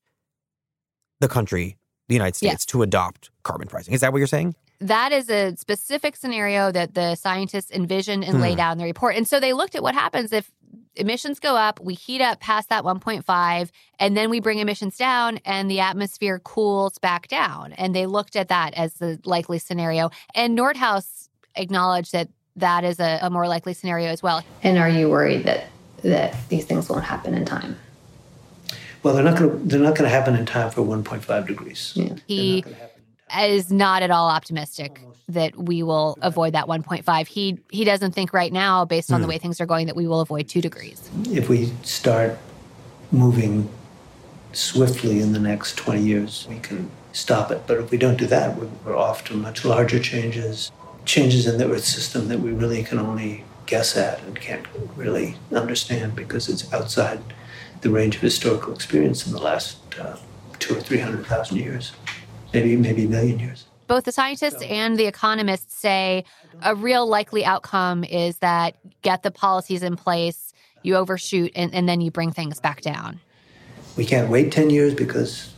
the 1.21 1.29
country, 1.29 1.77
the 2.09 2.15
United 2.15 2.37
States, 2.37 2.53
Yes. 2.53 2.67
to 2.67 2.83
adopt 2.83 3.31
carbon 3.43 3.69
pricing. 3.69 3.95
Is 3.95 4.01
that 4.01 4.13
what 4.13 4.19
you're 4.19 4.27
saying? 4.27 4.55
that 4.79 5.11
is 5.11 5.31
a 5.31 5.57
specific 5.57 6.15
scenario 6.17 6.71
that 6.71 6.93
the 6.93 7.15
scientists 7.15 7.71
envisioned 7.71 8.23
and 8.23 8.35
Hmm. 8.37 8.43
laid 8.43 8.61
out 8.61 8.73
in 8.73 8.79
the 8.79 8.85
report. 8.85 9.17
And 9.17 9.27
so 9.27 9.41
they 9.41 9.55
looked 9.55 9.75
at 9.75 9.83
what 9.83 9.95
happens 9.95 10.33
if 10.35 10.51
emissions 10.97 11.41
go 11.41 11.57
up, 11.57 11.81
we 11.81 11.95
heat 11.95 12.21
up 12.21 12.41
past 12.41 12.69
that 12.69 12.85
1.5, 12.85 13.71
and 13.99 14.15
then 14.15 14.29
we 14.29 14.39
bring 14.39 14.59
emissions 14.59 14.99
down 14.99 15.39
and 15.47 15.71
the 15.71 15.81
atmosphere 15.81 16.39
cools 16.45 16.99
back 16.99 17.27
down. 17.29 17.73
And 17.73 17.95
they 17.95 18.05
looked 18.05 18.37
at 18.37 18.49
that 18.49 18.75
as 18.75 18.93
the 18.95 19.19
likely 19.25 19.59
scenario. 19.59 20.11
And 20.35 20.59
Nordhaus 20.59 21.31
acknowledged 21.55 22.13
that 22.13 22.29
that 22.57 22.85
is 22.85 23.01
a, 23.01 23.19
a 23.23 23.31
more 23.31 23.49
likely 23.49 23.73
scenario 23.73 24.09
as 24.11 24.23
well. 24.23 24.43
And 24.63 24.77
are 24.77 24.91
you 24.91 25.09
worried 25.09 25.45
that 25.45 25.69
that 26.03 26.35
these 26.51 26.67
things 26.67 26.91
won't 26.91 27.05
happen 27.05 27.33
in 27.33 27.47
time? 27.47 27.79
Well, 29.07 29.15
they're 29.15 29.23
not 29.23 29.39
going 29.39 29.51
to 29.53 29.57
they're 29.69 29.79
not 29.79 29.95
going 29.95 30.11
to 30.11 30.17
happen 30.17 30.35
in 30.35 30.47
time 30.47 30.69
for 30.73 30.81
1.5 30.81 31.47
degrees. 31.47 31.97
He 32.27 32.65
is 33.41 33.71
not 33.71 34.03
at 34.03 34.11
all 34.11 34.29
optimistic 34.29 35.01
that 35.29 35.57
we 35.57 35.85
will 35.85 36.19
avoid 36.23 36.55
that 36.55 36.67
1.5. 36.67 37.29
He 37.29 37.57
he 37.71 37.85
doesn't 37.85 38.17
think 38.17 38.33
right 38.33 38.53
now, 38.53 38.85
based 38.85 39.13
on 39.13 39.21
the 39.21 39.27
Hmm. 39.27 39.31
way 39.31 39.39
things 39.39 39.61
are 39.61 39.67
going, 39.67 39.87
that 39.87 39.95
we 39.95 40.09
will 40.09 40.21
avoid 40.21 40.49
two 40.49 40.61
degrees. 40.61 41.09
If 41.31 41.49
we 41.49 41.73
start 41.85 42.37
moving 43.13 43.69
swiftly 44.53 45.21
in 45.21 45.33
the 45.33 45.39
next 45.39 45.77
20 45.77 46.01
years, 46.03 46.45
we 46.51 46.59
can 46.59 46.91
stop 47.13 47.53
it. 47.53 47.63
But 47.69 47.79
if 47.79 47.93
we 47.93 47.99
don't 47.99 48.19
do 48.19 48.27
that, 48.27 48.57
we're, 48.57 48.67
we're 48.85 48.97
off 48.97 49.23
to 49.27 49.35
much 49.35 49.65
larger 49.65 50.01
changes, 50.01 50.73
changes 51.05 51.47
in 51.47 51.59
the 51.59 51.71
Earth 51.71 51.85
system 51.85 52.27
that 52.27 52.41
we 52.41 52.51
really 52.51 52.83
can 52.83 52.99
only 52.99 53.45
guess 53.67 53.97
at 53.97 54.21
and 54.25 54.41
can't 54.41 54.67
really 54.97 55.37
understand 55.53 56.17
because 56.17 56.49
it's 56.49 56.73
outside 56.73 57.21
the 57.87 57.93
range 57.93 58.17
of 58.17 58.21
historical 58.21 58.75
experience 58.75 59.27
in 59.27 59.33
the 59.33 59.41
last 59.41 59.79
uh, 60.01 60.17
two 60.59 60.77
or 60.77 60.81
three 60.81 60.99
hundred 60.99 61.25
thousand 61.27 61.57
years, 61.59 61.93
maybe 62.53 62.77
maybe 62.77 63.05
a 63.05 63.09
million 63.09 63.39
years. 63.39 63.67
both 63.87 64.05
the 64.05 64.13
scientists 64.13 64.63
and 64.63 64.99
the 64.99 65.07
economists 65.07 65.73
say 65.75 66.25
a 66.63 66.75
real 66.75 67.07
likely 67.07 67.45
outcome 67.45 68.03
is 68.03 68.39
that 68.39 68.75
get 69.03 69.23
the 69.23 69.31
policies 69.31 69.83
in 69.85 69.95
place, 69.97 70.53
you 70.83 70.97
overshoot, 70.97 71.53
and, 71.55 71.73
and 71.73 71.89
then 71.89 72.01
you 72.01 72.11
bring 72.11 72.33
things 72.33 72.59
back 72.59 72.81
down. 72.81 73.21
We 73.97 74.05
can't 74.05 74.29
wait 74.29 74.51
10 74.51 74.71
years 74.71 74.93
because 74.95 75.55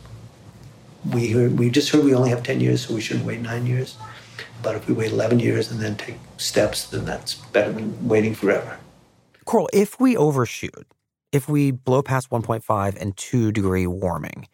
we 1.11 1.31
heard, 1.31 1.57
we 1.57 1.71
just 1.71 1.89
heard 1.89 2.03
we 2.03 2.13
only 2.13 2.29
have 2.29 2.43
10 2.43 2.59
years, 2.59 2.85
so 2.85 2.93
we 2.93 3.01
shouldn't 3.01 3.25
wait 3.25 3.41
nine 3.41 3.65
years. 3.65 3.97
But 4.61 4.75
if 4.75 4.87
we 4.87 4.93
wait 4.93 5.11
11 5.11 5.39
years 5.39 5.71
and 5.71 5.79
then 5.79 5.95
take 5.95 6.17
steps, 6.37 6.85
then 6.85 7.05
that's 7.05 7.33
better 7.33 7.71
than 7.71 8.07
waiting 8.07 8.35
forever. 8.35 8.77
Coral, 9.45 9.69
if 9.73 9.99
we 9.99 10.15
overshoot, 10.15 10.85
if 11.31 11.47
we 11.47 11.71
blow 11.71 12.01
past 12.01 12.29
1.5 12.29 12.97
and 12.99 13.15
2 13.17 13.51
degree 13.51 13.87
warming, 13.87 14.47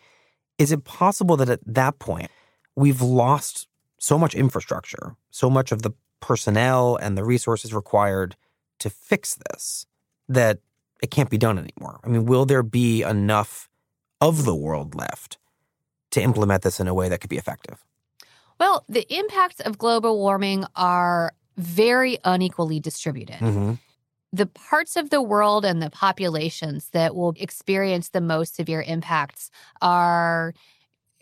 is 0.57 0.71
it 0.71 0.83
possible 0.83 1.37
that 1.37 1.49
at 1.49 1.59
that 1.65 1.99
point 1.99 2.29
we've 2.75 3.01
lost 3.01 3.67
so 3.97 4.17
much 4.17 4.35
infrastructure, 4.35 5.15
so 5.31 5.49
much 5.49 5.71
of 5.71 5.81
the 5.81 5.91
personnel 6.19 6.95
and 6.95 7.17
the 7.17 7.23
resources 7.23 7.73
required 7.73 8.35
to 8.79 8.89
fix 8.89 9.37
this 9.49 9.85
that 10.27 10.59
it 11.01 11.11
can't 11.11 11.29
be 11.29 11.37
done 11.37 11.57
anymore? 11.57 11.99
I 12.03 12.07
mean, 12.07 12.25
will 12.25 12.45
there 12.45 12.63
be 12.63 13.03
enough 13.03 13.69
of 14.21 14.45
the 14.45 14.55
world 14.55 14.95
left 14.95 15.37
to 16.11 16.21
implement 16.21 16.63
this 16.63 16.79
in 16.79 16.87
a 16.87 16.93
way 16.93 17.09
that 17.09 17.21
could 17.21 17.29
be 17.29 17.37
effective? 17.37 17.83
Well, 18.59 18.85
the 18.87 19.05
impacts 19.13 19.59
of 19.59 19.77
global 19.77 20.17
warming 20.17 20.65
are 20.75 21.33
very 21.57 22.17
unequally 22.23 22.79
distributed. 22.79 23.37
Mm-hmm. 23.37 23.73
The 24.35 24.47
parts 24.47 24.97
of 24.97 25.11
the 25.11 25.21
world 25.21 25.63
and 25.63 25.81
the 25.81 25.89
populations 25.89 26.89
that 26.89 27.15
will 27.15 27.33
experience 27.37 28.09
the 28.09 28.19
most 28.19 28.53
severe 28.53 28.81
impacts 28.81 29.49
are 29.81 30.53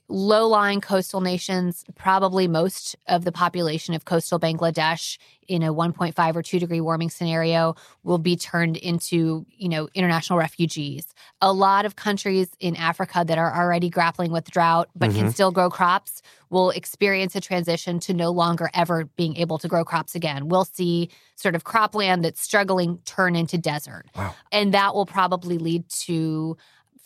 low 0.09 0.47
lying 0.47 0.81
coastal 0.81 1.21
nations, 1.21 1.83
probably 1.95 2.47
most 2.47 2.95
of 3.07 3.23
the 3.23 3.31
population 3.31 3.93
of 3.93 4.05
coastal 4.05 4.39
Bangladesh 4.39 5.17
in 5.47 5.63
a 5.63 5.73
1.5 5.73 6.35
or 6.35 6.41
2 6.43 6.59
degree 6.59 6.81
warming 6.81 7.09
scenario 7.09 7.75
will 8.03 8.17
be 8.17 8.35
turned 8.35 8.77
into, 8.77 9.45
you 9.49 9.67
know, 9.69 9.87
international 9.93 10.37
refugees. 10.39 11.05
A 11.41 11.51
lot 11.51 11.85
of 11.85 11.95
countries 11.95 12.49
in 12.59 12.75
Africa 12.75 13.23
that 13.25 13.37
are 13.37 13.53
already 13.55 13.89
grappling 13.89 14.31
with 14.31 14.49
drought 14.51 14.89
but 14.95 15.11
can 15.11 15.27
Mhm. 15.27 15.33
still 15.33 15.51
grow 15.51 15.69
crops 15.69 16.21
will 16.49 16.69
experience 16.69 17.35
a 17.35 17.41
transition 17.41 17.99
to 18.01 18.13
no 18.13 18.29
longer 18.29 18.69
ever 18.73 19.05
being 19.15 19.35
able 19.37 19.57
to 19.57 19.67
grow 19.67 19.83
crops 19.83 20.15
again. 20.15 20.47
We'll 20.47 20.65
see 20.65 21.09
sort 21.35 21.55
of 21.55 21.63
cropland 21.63 22.21
that's 22.21 22.41
struggling 22.41 22.99
turn 23.05 23.35
into 23.35 23.57
desert. 23.57 24.05
Wow. 24.15 24.35
And 24.51 24.73
that 24.73 24.93
will 24.93 25.05
probably 25.05 25.57
lead 25.57 25.89
to 25.89 26.55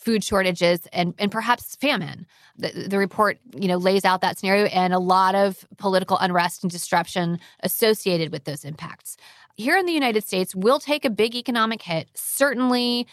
food 0.08 0.22
shortages 0.24 0.80
and, 0.98 1.08
and 1.18 1.30
perhaps 1.38 1.76
famine. 1.76 2.26
The, 2.62 2.70
the 2.92 2.98
report, 2.98 3.34
you 3.62 3.68
know, 3.70 3.76
lays 3.88 4.04
out 4.10 4.20
that 4.22 4.38
scenario 4.38 4.64
and 4.82 4.90
a 4.94 4.98
lot 5.16 5.34
of 5.34 5.66
political 5.76 6.16
unrest 6.24 6.64
and 6.64 6.70
disruption 6.72 7.38
associated 7.68 8.28
with 8.32 8.44
those 8.44 8.64
impacts. 8.64 9.10
Here 9.56 9.76
in 9.76 9.86
the 9.86 9.98
United 10.02 10.22
States, 10.24 10.54
we'll 10.54 10.82
take 10.92 11.04
a 11.04 11.10
big 11.10 11.32
economic 11.34 11.80
hit. 11.82 12.08
Certainly, 12.14 13.06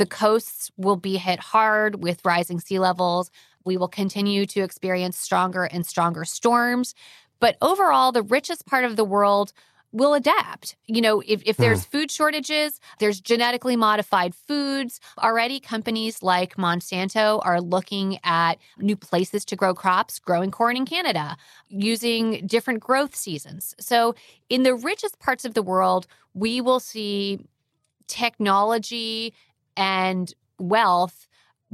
The 0.00 0.06
coasts 0.06 0.70
will 0.78 0.96
be 0.96 1.18
hit 1.18 1.40
hard 1.40 2.02
with 2.02 2.24
rising 2.24 2.58
sea 2.58 2.78
levels. 2.78 3.30
We 3.66 3.76
will 3.76 3.92
continue 4.02 4.46
to 4.46 4.60
experience 4.62 5.18
stronger 5.18 5.64
and 5.64 5.84
stronger 5.84 6.24
storms. 6.24 6.94
But 7.38 7.58
overall, 7.60 8.10
the 8.10 8.22
richest 8.22 8.64
part 8.64 8.84
of 8.86 8.96
the 8.96 9.04
world 9.04 9.52
will 9.92 10.14
adapt. 10.14 10.76
You 10.86 11.00
know, 11.00 11.20
if, 11.26 11.42
if 11.44 11.56
there's 11.56 11.84
Hmm. 11.84 11.90
food 11.90 12.10
shortages, 12.10 12.80
there's 12.98 13.20
genetically 13.20 13.76
modified 13.76 14.34
foods. 14.34 15.00
Already, 15.18 15.60
companies 15.60 16.22
like 16.22 16.56
Monsanto 16.56 17.40
are 17.44 17.60
looking 17.60 18.18
at 18.24 18.58
new 18.78 18.96
places 18.96 19.44
to 19.46 19.56
grow 19.56 19.74
crops, 19.74 20.18
growing 20.18 20.50
corn 20.50 20.76
in 20.76 20.86
Canada, 20.86 21.36
using 21.68 22.46
different 22.46 22.80
growth 22.80 23.14
seasons. 23.16 23.74
So, 23.80 24.14
in 24.48 24.62
the 24.62 24.74
richest 24.74 25.18
parts 25.18 25.44
of 25.44 25.54
the 25.54 25.62
world, 25.62 26.06
we 26.34 26.60
will 26.60 26.80
see 26.80 27.40
technology 28.06 29.34
and 29.76 30.32
wealth 30.58 31.26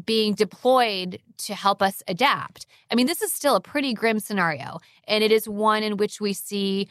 being 0.05 0.35
deployed 0.35 1.19
to 1.39 1.55
help 1.55 1.81
us 1.83 2.03
adapt. 2.07 2.67
I 2.91 2.95
mean, 2.95 3.07
this 3.07 3.23
is 3.23 3.33
still 3.33 3.57
a 3.57 3.61
pretty 3.61 3.95
grim 3.95 4.21
scenario, 4.21 4.79
and 5.09 5.25
it 5.25 5.33
is 5.33 5.49
one 5.49 5.83
in 5.83 5.97
which 5.97 6.21
we 6.21 6.35
see 6.35 6.89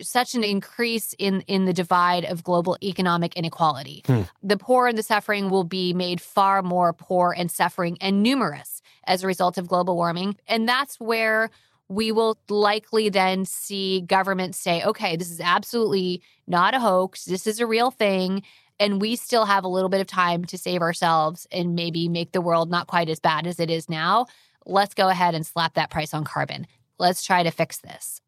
such 0.00 0.34
an 0.34 0.44
increase 0.44 1.14
in 1.18 1.42
in 1.42 1.64
the 1.64 1.72
divide 1.72 2.24
of 2.24 2.44
global 2.44 2.76
economic 2.82 3.36
inequality. 3.36 4.02
Hmm. 4.06 4.22
The 4.42 4.56
poor 4.56 4.86
and 4.86 4.96
the 4.96 5.02
suffering 5.02 5.50
will 5.50 5.64
be 5.64 5.92
made 5.92 6.20
far 6.20 6.62
more 6.62 6.92
poor 6.92 7.34
and 7.36 7.50
suffering 7.50 7.98
and 8.00 8.22
numerous 8.22 8.82
as 9.04 9.22
a 9.22 9.26
result 9.26 9.58
of 9.58 9.68
global 9.68 9.96
warming, 9.96 10.36
and 10.46 10.68
that's 10.68 11.00
where 11.00 11.50
we 11.88 12.12
will 12.12 12.38
likely 12.48 13.08
then 13.08 13.44
see 13.44 14.02
governments 14.02 14.58
say, 14.58 14.82
okay, 14.84 15.16
this 15.16 15.30
is 15.30 15.40
absolutely 15.40 16.22
not 16.46 16.74
a 16.74 16.80
hoax. 16.80 17.24
This 17.24 17.46
is 17.46 17.60
a 17.60 17.66
real 17.66 17.90
thing. 17.90 18.42
And 18.78 19.00
we 19.00 19.16
still 19.16 19.46
have 19.46 19.64
a 19.64 19.68
little 19.68 19.88
bit 19.88 20.00
of 20.00 20.06
time 20.06 20.44
to 20.46 20.58
save 20.58 20.82
ourselves 20.82 21.46
and 21.50 21.74
maybe 21.74 22.08
make 22.08 22.32
the 22.32 22.40
world 22.40 22.70
not 22.70 22.86
quite 22.86 23.08
as 23.08 23.18
bad 23.18 23.46
as 23.46 23.58
it 23.58 23.70
is 23.70 23.88
now. 23.88 24.26
Let's 24.66 24.94
go 24.94 25.08
ahead 25.08 25.34
and 25.34 25.46
slap 25.46 25.74
that 25.74 25.90
price 25.90 26.14
on 26.14 26.24
carbon. 26.24 26.66
Let's 26.98 27.24
try 27.24 27.42
to 27.42 27.50
fix 27.50 27.78
this. 27.78 28.20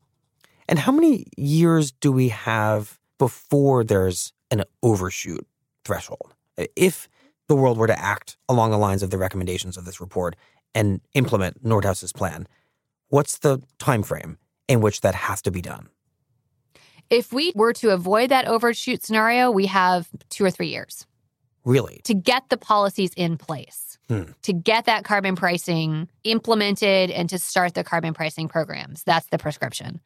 And 0.70 0.78
how 0.78 0.92
many 0.92 1.26
years 1.36 1.90
do 1.90 2.12
we 2.12 2.28
have 2.28 3.00
before 3.18 3.82
there's 3.82 4.32
an 4.52 4.62
overshoot 4.84 5.44
threshold? 5.84 6.32
If 6.76 7.08
the 7.48 7.56
world 7.56 7.76
were 7.76 7.88
to 7.88 7.98
act 7.98 8.36
along 8.48 8.70
the 8.70 8.78
lines 8.78 9.02
of 9.02 9.10
the 9.10 9.18
recommendations 9.18 9.76
of 9.76 9.84
this 9.84 10.00
report 10.00 10.36
and 10.72 11.00
implement 11.14 11.64
Nordhaus's 11.64 12.12
plan, 12.12 12.46
what's 13.08 13.38
the 13.38 13.60
time 13.80 14.04
frame 14.04 14.38
in 14.68 14.80
which 14.80 15.00
that 15.00 15.16
has 15.16 15.42
to 15.42 15.50
be 15.50 15.60
done? 15.60 15.88
If 17.10 17.32
we 17.32 17.52
were 17.56 17.72
to 17.72 17.90
avoid 17.90 18.30
that 18.30 18.46
overshoot 18.46 19.02
scenario, 19.02 19.50
we 19.50 19.66
have 19.66 20.08
two 20.28 20.44
or 20.44 20.52
three 20.52 20.68
years 20.68 21.04
Really? 21.64 22.00
to 22.04 22.14
get 22.14 22.48
the 22.48 22.56
policies 22.56 23.12
in 23.16 23.36
place, 23.36 23.89
Hmm. 24.10 24.22
to 24.42 24.52
get 24.52 24.86
that 24.86 25.04
carbon 25.04 25.36
pricing 25.36 26.08
implemented, 26.24 27.12
and 27.12 27.30
to 27.30 27.38
start 27.38 27.74
the 27.74 27.84
carbon 27.84 28.12
pricing 28.12 28.48
programs. 28.48 29.04
That's 29.04 29.26
the 29.26 29.38
prescription. 29.38 30.00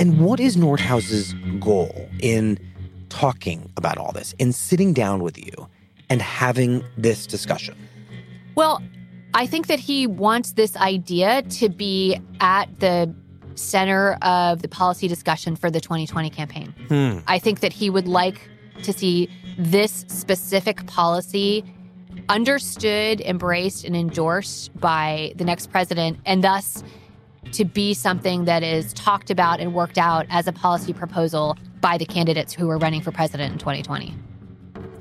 And 0.00 0.24
what 0.24 0.40
is 0.40 0.56
Nordhaus's 0.56 1.34
goal 1.60 2.08
in 2.20 2.58
talking 3.10 3.70
about 3.76 3.98
all 3.98 4.12
this, 4.12 4.32
in 4.38 4.54
sitting 4.54 4.94
down 4.94 5.22
with 5.22 5.36
you 5.36 5.68
and 6.08 6.22
having 6.22 6.82
this 6.96 7.26
discussion? 7.26 7.76
Well, 8.54 8.82
I 9.34 9.46
think 9.46 9.66
that 9.66 9.78
he 9.78 10.06
wants 10.06 10.52
this 10.52 10.74
idea 10.78 11.42
to 11.42 11.68
be 11.68 12.18
at 12.40 12.80
the 12.80 13.14
center 13.58 14.16
of 14.22 14.62
the 14.62 14.68
policy 14.68 15.08
discussion 15.08 15.56
for 15.56 15.70
the 15.70 15.80
2020 15.80 16.30
campaign. 16.30 16.74
Hmm. 16.88 17.18
I 17.26 17.38
think 17.38 17.60
that 17.60 17.72
he 17.72 17.90
would 17.90 18.08
like 18.08 18.48
to 18.84 18.92
see 18.92 19.28
this 19.58 20.04
specific 20.08 20.86
policy 20.86 21.64
understood, 22.28 23.20
embraced, 23.20 23.84
and 23.84 23.96
endorsed 23.96 24.78
by 24.78 25.32
the 25.36 25.44
next 25.44 25.70
president, 25.70 26.18
and 26.26 26.42
thus 26.44 26.82
to 27.52 27.64
be 27.64 27.94
something 27.94 28.44
that 28.44 28.62
is 28.62 28.92
talked 28.92 29.30
about 29.30 29.60
and 29.60 29.72
worked 29.74 29.98
out 29.98 30.26
as 30.28 30.46
a 30.46 30.52
policy 30.52 30.92
proposal 30.92 31.56
by 31.80 31.96
the 31.96 32.04
candidates 32.04 32.52
who 32.52 32.68
are 32.68 32.78
running 32.78 33.00
for 33.00 33.10
president 33.10 33.52
in 33.52 33.58
2020. 33.58 34.14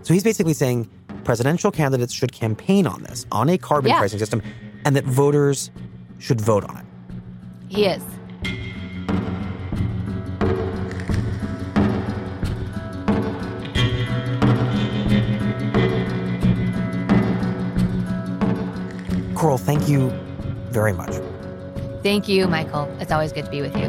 So 0.04 0.14
he's 0.14 0.24
basically 0.24 0.54
saying 0.54 0.90
presidential 1.26 1.72
candidates 1.72 2.14
should 2.14 2.32
campaign 2.32 2.88
on 2.88 3.04
this, 3.04 3.26
on 3.32 3.50
a 3.50 3.58
carbon 3.58 3.90
Yeah. 3.90 3.98
pricing 3.98 4.20
system, 4.20 4.42
and 4.86 4.96
that 4.96 5.04
voters 5.04 5.72
should 6.20 6.40
vote 6.40 6.64
on 6.64 6.78
it. 6.78 6.86
He 7.68 7.86
is. 7.86 8.02
Coral, 19.48 19.58
thank 19.58 19.88
you 19.88 20.10
very 20.72 20.92
much. 20.92 21.16
Thank 22.04 22.28
you, 22.28 22.50
Michael. 22.50 22.94
It's 23.00 23.14
always 23.14 23.32
good 23.32 23.46
to 23.46 23.50
be 23.50 23.62
with 23.62 23.78
you. 23.78 23.88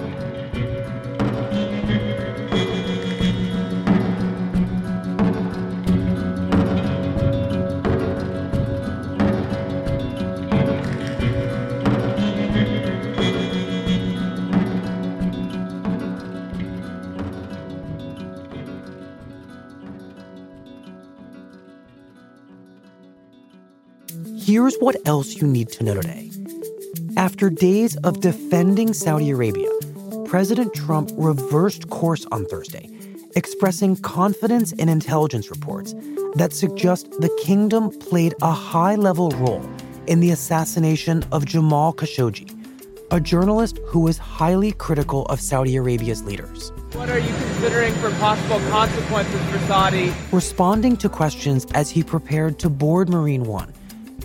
Here's 24.58 24.76
what 24.78 24.96
else 25.06 25.36
you 25.36 25.46
need 25.46 25.68
to 25.68 25.84
know 25.84 25.94
today. 25.94 26.32
After 27.16 27.48
days 27.48 27.96
of 27.98 28.18
defending 28.18 28.92
Saudi 28.92 29.30
Arabia, 29.30 29.70
President 30.24 30.74
Trump 30.74 31.12
reversed 31.16 31.90
course 31.90 32.26
on 32.32 32.44
Thursday, 32.46 32.90
expressing 33.36 33.94
confidence 33.94 34.72
in 34.72 34.88
intelligence 34.88 35.48
reports 35.48 35.94
that 36.34 36.52
suggest 36.52 37.08
the 37.20 37.30
kingdom 37.40 37.96
played 38.00 38.34
a 38.42 38.50
high 38.50 38.96
level 38.96 39.30
role 39.36 39.64
in 40.08 40.18
the 40.18 40.32
assassination 40.32 41.24
of 41.30 41.44
Jamal 41.44 41.92
Khashoggi, 41.92 42.52
a 43.12 43.20
journalist 43.20 43.78
who 43.86 44.00
was 44.00 44.18
highly 44.18 44.72
critical 44.72 45.24
of 45.26 45.40
Saudi 45.40 45.76
Arabia's 45.76 46.24
leaders. 46.24 46.72
What 46.94 47.10
are 47.10 47.20
you 47.20 47.32
considering 47.32 47.94
for 47.94 48.10
possible 48.16 48.58
consequences 48.70 49.40
for 49.52 49.58
Saudi? 49.68 50.12
Responding 50.32 50.96
to 50.96 51.08
questions 51.08 51.64
as 51.74 51.90
he 51.90 52.02
prepared 52.02 52.58
to 52.58 52.68
board 52.68 53.08
Marine 53.08 53.44
One, 53.44 53.72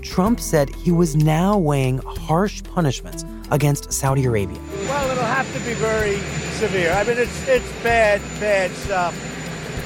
Trump 0.04 0.40
said 0.40 0.70
he 0.76 0.92
was 0.92 1.16
now 1.16 1.58
weighing 1.58 1.98
harsh 2.00 2.62
punishments 2.64 3.26
against 3.52 3.92
Saudi 3.92 4.26
Arabia. 4.26 4.60
Well, 4.88 5.10
it'll 5.12 5.24
have 5.24 5.52
to 5.54 5.60
be 5.60 5.74
very 5.74 6.18
severe. 6.60 6.92
I 6.92 7.04
mean, 7.04 7.18
it's 7.18 7.48
it's 7.48 7.72
bad, 7.84 8.22
bad 8.40 8.72
stuff. 8.72 9.14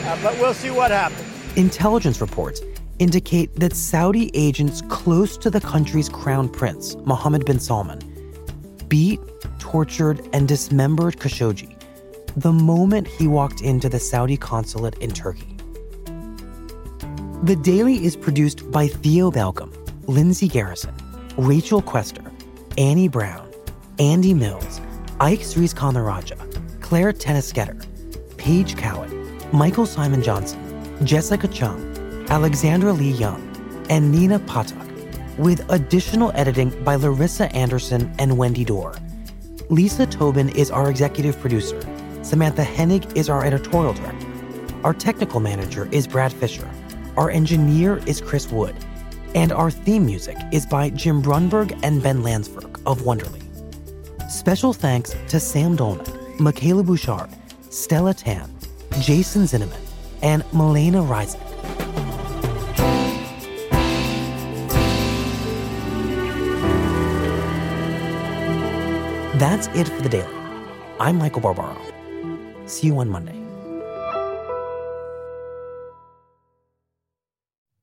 Uh, 0.06 0.17
but 0.23 0.38
we'll 0.39 0.53
see 0.53 0.71
what 0.71 0.91
happens. 0.91 1.23
Intelligence 1.56 2.21
reports 2.21 2.62
indicate 2.99 3.53
that 3.56 3.75
Saudi 3.75 4.32
agents 4.34 4.82
close 4.89 5.38
to 5.38 5.49
the 5.49 5.62
country's 5.62 6.10
crown 6.10 6.49
prince, 6.49 6.95
Mohammed 7.06 7.45
bin 7.45 7.60
Salman, 7.60 7.99
beat, 8.88 9.19
tortured, 9.60 10.27
and 10.34 10.47
dismembered 10.47 11.17
Khashoggi 11.17 11.77
the 12.38 12.53
moment 12.53 13.08
he 13.08 13.27
walked 13.27 13.62
into 13.62 13.89
the 13.89 13.99
Saudi 13.99 14.38
consulate 14.38 14.95
in 14.99 15.12
Turkey. 15.12 15.58
The 17.43 17.56
Daily 17.56 18.06
is 18.06 18.15
produced 18.15 18.69
by 18.71 18.88
Theo 18.88 19.32
Balcomb, 19.32 19.73
Lindsay 20.07 20.47
Garrison, 20.47 20.95
Rachel 21.35 21.81
Quester, 21.81 22.31
Annie 22.77 23.09
Brown, 23.09 23.51
Andy 23.99 24.33
Mills, 24.33 24.79
Ike 25.19 25.41
Sries 25.41 25.73
Kanaraja, 25.73 26.37
Clare 26.81 27.11
Toeniskoetter, 27.11 27.85
Paige 28.37 28.77
Cowan, 28.77 29.37
Michael 29.51 29.85
Simon 29.85 30.23
Johnson, 30.23 31.05
Jessica 31.05 31.49
Chung, 31.49 32.25
Alexandra 32.29 32.93
Lee 32.93 33.11
Young, 33.11 33.43
and 33.89 34.09
Neena 34.09 34.39
Pathak, 34.39 35.37
with 35.37 35.69
additional 35.69 36.31
editing 36.35 36.69
by 36.85 36.95
Larissa 36.95 37.53
Anderson 37.53 38.09
and 38.17 38.37
Wendy 38.37 38.63
Dorr. 38.63 38.95
Lisa 39.69 40.05
Tobin 40.05 40.47
is 40.49 40.71
our 40.71 40.89
executive 40.89 41.37
producer. 41.37 41.81
Samantha 42.23 42.63
Henig 42.63 43.13
is 43.17 43.29
our 43.29 43.43
editorial 43.43 43.93
director. 43.93 44.27
Our 44.85 44.93
technical 44.93 45.41
manager 45.41 45.89
is 45.91 46.07
Brad 46.07 46.31
Fisher. 46.31 46.69
Our 47.17 47.29
engineer 47.29 47.97
is 48.05 48.21
Chris 48.21 48.49
Wood. 48.49 48.75
And 49.35 49.51
our 49.51 49.69
theme 49.69 50.05
music 50.05 50.37
is 50.51 50.65
by 50.65 50.89
Jim 50.89 51.21
Brunberg 51.21 51.77
and 51.83 52.01
Ben 52.01 52.23
Landsverk 52.23 52.81
of 52.85 53.01
Wonderly. 53.01 53.41
Special 54.29 54.73
thanks 54.73 55.15
to 55.29 55.39
Sam 55.39 55.77
Dolnick, 55.77 56.39
Michaela 56.39 56.83
Bouchard, 56.83 57.29
Stella 57.69 58.13
Tan, 58.13 58.49
Jason 58.99 59.43
Zinneman, 59.43 59.79
and 60.21 60.43
Milena 60.53 61.01
Reisnick. 61.01 61.43
That's 69.39 69.67
it 69.67 69.87
for 69.87 70.01
the 70.01 70.09
daily. 70.09 70.33
I'm 70.99 71.17
Michael 71.19 71.41
Barbaro. 71.41 71.77
See 72.65 72.87
you 72.87 72.97
on 72.97 73.09
Monday. 73.09 73.37